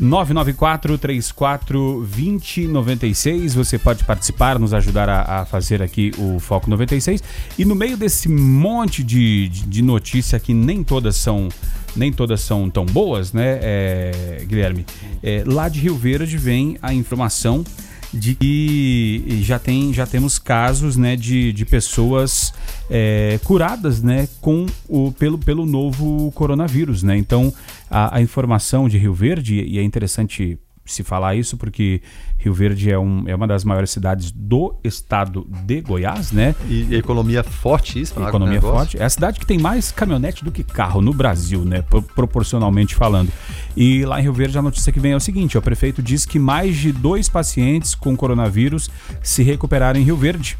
[0.00, 3.54] 994 34 2096.
[3.54, 7.22] Você pode participar, nos ajudar a, a, fazer aqui o Foco 96.
[7.58, 11.48] E no meio desse monte de, de, de notícia que nem todas são
[11.96, 14.86] nem todas são tão boas, né, é, Guilherme?
[15.22, 17.64] É, lá de Rio Verde vem a informação
[18.12, 22.54] de que já, tem, já temos casos né, de, de pessoas
[22.88, 27.02] é, curadas né, com o, pelo, pelo novo coronavírus.
[27.02, 27.16] Né?
[27.16, 27.52] Então,
[27.90, 30.58] a, a informação de Rio Verde, e é interessante
[30.92, 32.00] se falar isso porque
[32.38, 36.54] Rio Verde é, um, é uma das maiores cidades do estado de Goiás, né?
[36.68, 38.28] E economia fortíssima.
[38.28, 38.98] Economia forte.
[38.98, 41.84] É a cidade que tem mais caminhonete do que carro no Brasil, né?
[42.14, 43.30] proporcionalmente falando.
[43.76, 46.24] E lá em Rio Verde a notícia que vem é o seguinte: o prefeito diz
[46.24, 48.90] que mais de dois pacientes com coronavírus
[49.22, 50.56] se recuperaram em Rio Verde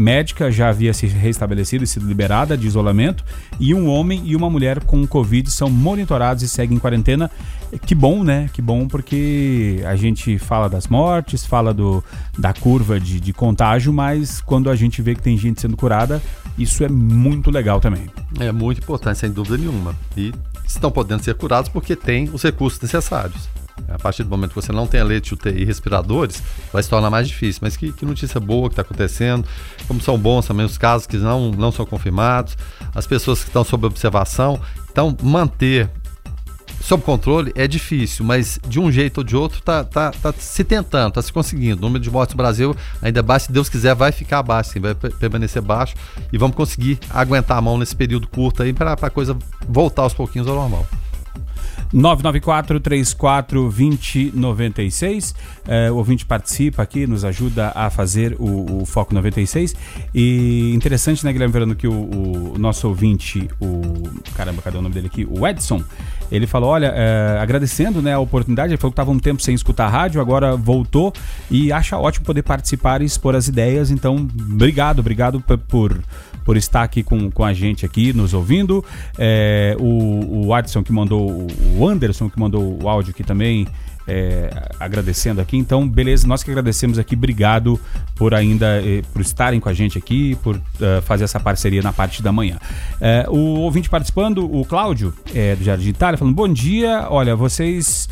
[0.00, 3.22] médica já havia se restabelecido e sido liberada de isolamento,
[3.58, 7.30] e um homem e uma mulher com Covid são monitorados e seguem em quarentena.
[7.86, 8.50] Que bom, né?
[8.52, 12.02] Que bom, porque a gente fala das mortes, fala do,
[12.36, 16.20] da curva de, de contágio, mas quando a gente vê que tem gente sendo curada,
[16.60, 18.06] Isso é muito legal também.
[18.38, 19.96] É muito importante, sem dúvida nenhuma.
[20.14, 20.32] E
[20.66, 23.48] estão podendo ser curados porque tem os recursos necessários.
[23.88, 26.90] A partir do momento que você não tem a leite, UTI e respiradores, vai se
[26.90, 27.60] tornar mais difícil.
[27.62, 29.46] Mas que, que notícia boa que está acontecendo,
[29.90, 32.56] como são bons também os casos que não, não são confirmados,
[32.94, 34.60] as pessoas que estão sob observação.
[34.88, 35.90] Então, manter
[36.80, 40.62] sob controle é difícil, mas de um jeito ou de outro tá, tá, tá se
[40.62, 41.78] tentando, tá se conseguindo.
[41.78, 44.78] O número de mortes no Brasil ainda baixo, se Deus quiser, vai ficar baixo, sim,
[44.78, 45.96] vai permanecer baixo
[46.32, 49.36] e vamos conseguir aguentar a mão nesse período curto aí para a coisa
[49.68, 50.86] voltar aos pouquinhos ao normal.
[51.92, 55.34] 994 34 20 96.
[55.66, 59.74] É, o ouvinte participa aqui, nos ajuda a fazer o, o Foco 96.
[60.14, 61.92] E interessante, né, Guilherme Verano, que o,
[62.54, 64.02] o, nosso ouvinte, o.
[64.34, 65.26] Caramba, cadê o nome dele aqui?
[65.28, 65.82] O Edson.
[66.30, 69.54] Ele falou: olha, é, agradecendo né, a oportunidade, ele falou que estava um tempo sem
[69.54, 71.12] escutar a rádio, agora voltou
[71.50, 73.90] e acha ótimo poder participar e expor as ideias.
[73.90, 76.00] Então, obrigado, obrigado por
[76.44, 78.84] por estar aqui com, com a gente aqui, nos ouvindo.
[79.18, 83.66] É, o, o Adson que mandou, o Anderson que mandou o áudio aqui também.
[84.08, 85.56] É, agradecendo aqui.
[85.56, 87.78] Então, beleza, nós que agradecemos aqui, obrigado
[88.16, 91.92] por ainda eh, por estarem com a gente aqui, por uh, fazer essa parceria na
[91.92, 92.58] parte da manhã.
[93.00, 98.08] É, o ouvinte participando, o Cláudio, é, do Jardim Itália, falando: bom dia, olha, vocês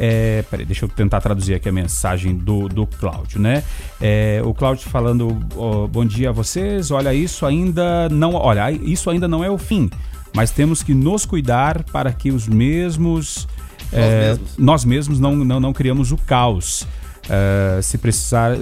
[0.00, 3.64] é, peraí, deixa eu tentar traduzir aqui a mensagem do, do Cláudio, né?
[4.00, 6.92] É, o Cláudio falando: oh, bom dia a vocês.
[6.92, 8.34] Olha, isso ainda não.
[8.34, 9.90] Olha, isso ainda não é o fim,
[10.32, 13.48] mas temos que nos cuidar para que os mesmos.
[13.90, 14.50] Nós, é, mesmos.
[14.56, 16.86] nós mesmos não, não, não criamos o caos.
[17.28, 18.52] Uh, se precisar,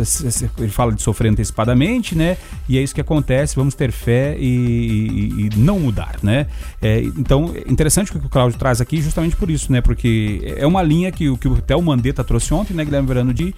[0.58, 2.36] ele fala de sofrer antecipadamente, né?
[2.68, 3.54] E é isso que acontece.
[3.54, 6.48] Vamos ter fé e, e, e não mudar, né?
[6.82, 9.80] É, então, interessante o que o Cláudio traz aqui, justamente por isso, né?
[9.80, 13.54] Porque é uma linha que, que até o Mandetta trouxe ontem, né, Guilherme Verano, de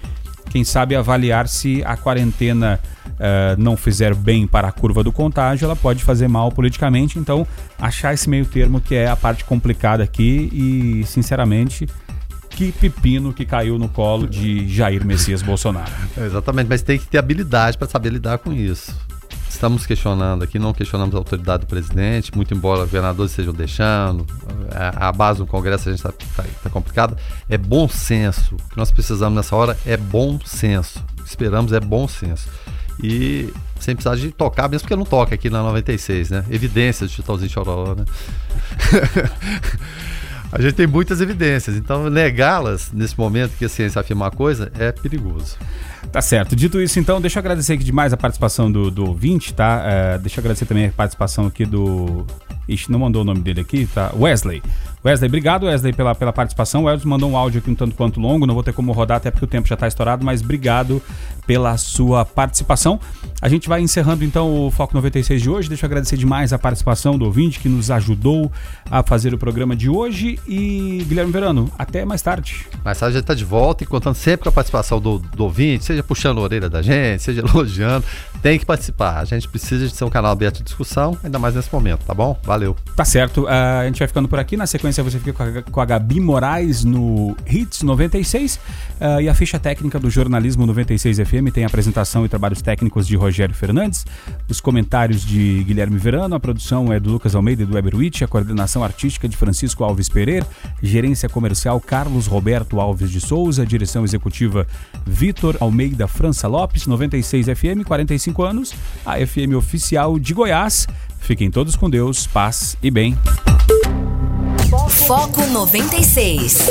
[0.51, 5.65] quem sabe avaliar se a quarentena uh, não fizer bem para a curva do contágio,
[5.65, 7.19] ela pode fazer mal politicamente.
[7.19, 7.47] Então,
[7.79, 11.87] achar esse meio termo que é a parte complicada aqui e, sinceramente
[12.59, 15.93] que pepino que caiu no colo de Jair Messias Bolsonaro.
[16.17, 18.93] É, exatamente, mas tem que ter habilidade para saber lidar com isso.
[19.49, 24.27] Estamos questionando aqui, não questionamos a autoridade do presidente, muito embora os governadores estejam deixando,
[24.73, 27.17] a, a base do Congresso a gente está tá, tá complicada.
[27.49, 28.57] É bom senso.
[28.57, 31.01] O que nós precisamos nessa hora é bom senso.
[31.25, 32.49] Esperamos é bom senso.
[33.01, 36.45] E sem precisar de tocar, mesmo porque não toca aqui na 96, né?
[36.51, 38.05] Evidências de Chitãozinho Chororó, né?
[40.51, 44.73] A gente tem muitas evidências, então negá-las nesse momento que a ciência afirma uma coisa
[44.79, 45.57] é perigoso.
[46.11, 46.57] Tá certo.
[46.57, 49.83] Dito isso, então, deixa eu agradecer aqui demais a participação do, do ouvinte, tá?
[49.85, 52.27] É, deixa eu agradecer também a participação aqui do.
[52.67, 54.11] Ixi, não mandou o nome dele aqui, tá?
[54.17, 54.63] Wesley.
[55.05, 56.83] Wesley, obrigado, Wesley, pela, pela participação.
[56.83, 59.19] O Wesley mandou um áudio aqui um tanto quanto longo, não vou ter como rodar
[59.19, 61.03] até porque o tempo já está estourado, mas obrigado
[61.47, 63.01] pela sua participação.
[63.41, 65.69] A gente vai encerrando então o Foco 96 de hoje.
[65.69, 68.51] Deixa eu agradecer demais a participação do ouvinte que nos ajudou
[68.91, 70.39] a fazer o programa de hoje.
[70.47, 72.67] E Guilherme Verano, até mais tarde.
[72.85, 75.45] Mais tarde a gente está de volta e contando sempre com a participação do, do
[75.45, 78.05] ouvinte, seja puxando a orelha da gente, seja elogiando.
[78.43, 79.19] Tem que participar.
[79.19, 82.15] A gente precisa de ser um canal aberto de discussão, ainda mais nesse momento, tá
[82.15, 82.39] bom?
[82.43, 82.77] Valeu.
[82.95, 83.45] Tá certo.
[83.45, 83.49] Uh,
[83.81, 84.57] a gente vai ficando por aqui.
[84.57, 89.29] Na sequência você fica com a, com a Gabi Moraes no Hits 96 uh, e
[89.29, 94.07] a ficha técnica do Jornalismo 96 FM tem apresentação e trabalhos técnicos de Rogério Fernandes,
[94.49, 98.25] os comentários de Guilherme Verano, a produção é do Lucas Almeida e do Weber Witt,
[98.25, 100.47] a coordenação artística de Francisco Alves Pereira,
[100.83, 104.67] gerência comercial Carlos Roberto Alves de Souza, direção executiva
[105.07, 108.75] Vitor Almeida França Lopes, 96 FM, 45 anos,
[109.05, 110.87] a FM oficial de Goiás.
[111.21, 113.17] Fiquem todos com Deus, paz e bem.
[114.71, 116.69] Foco 96.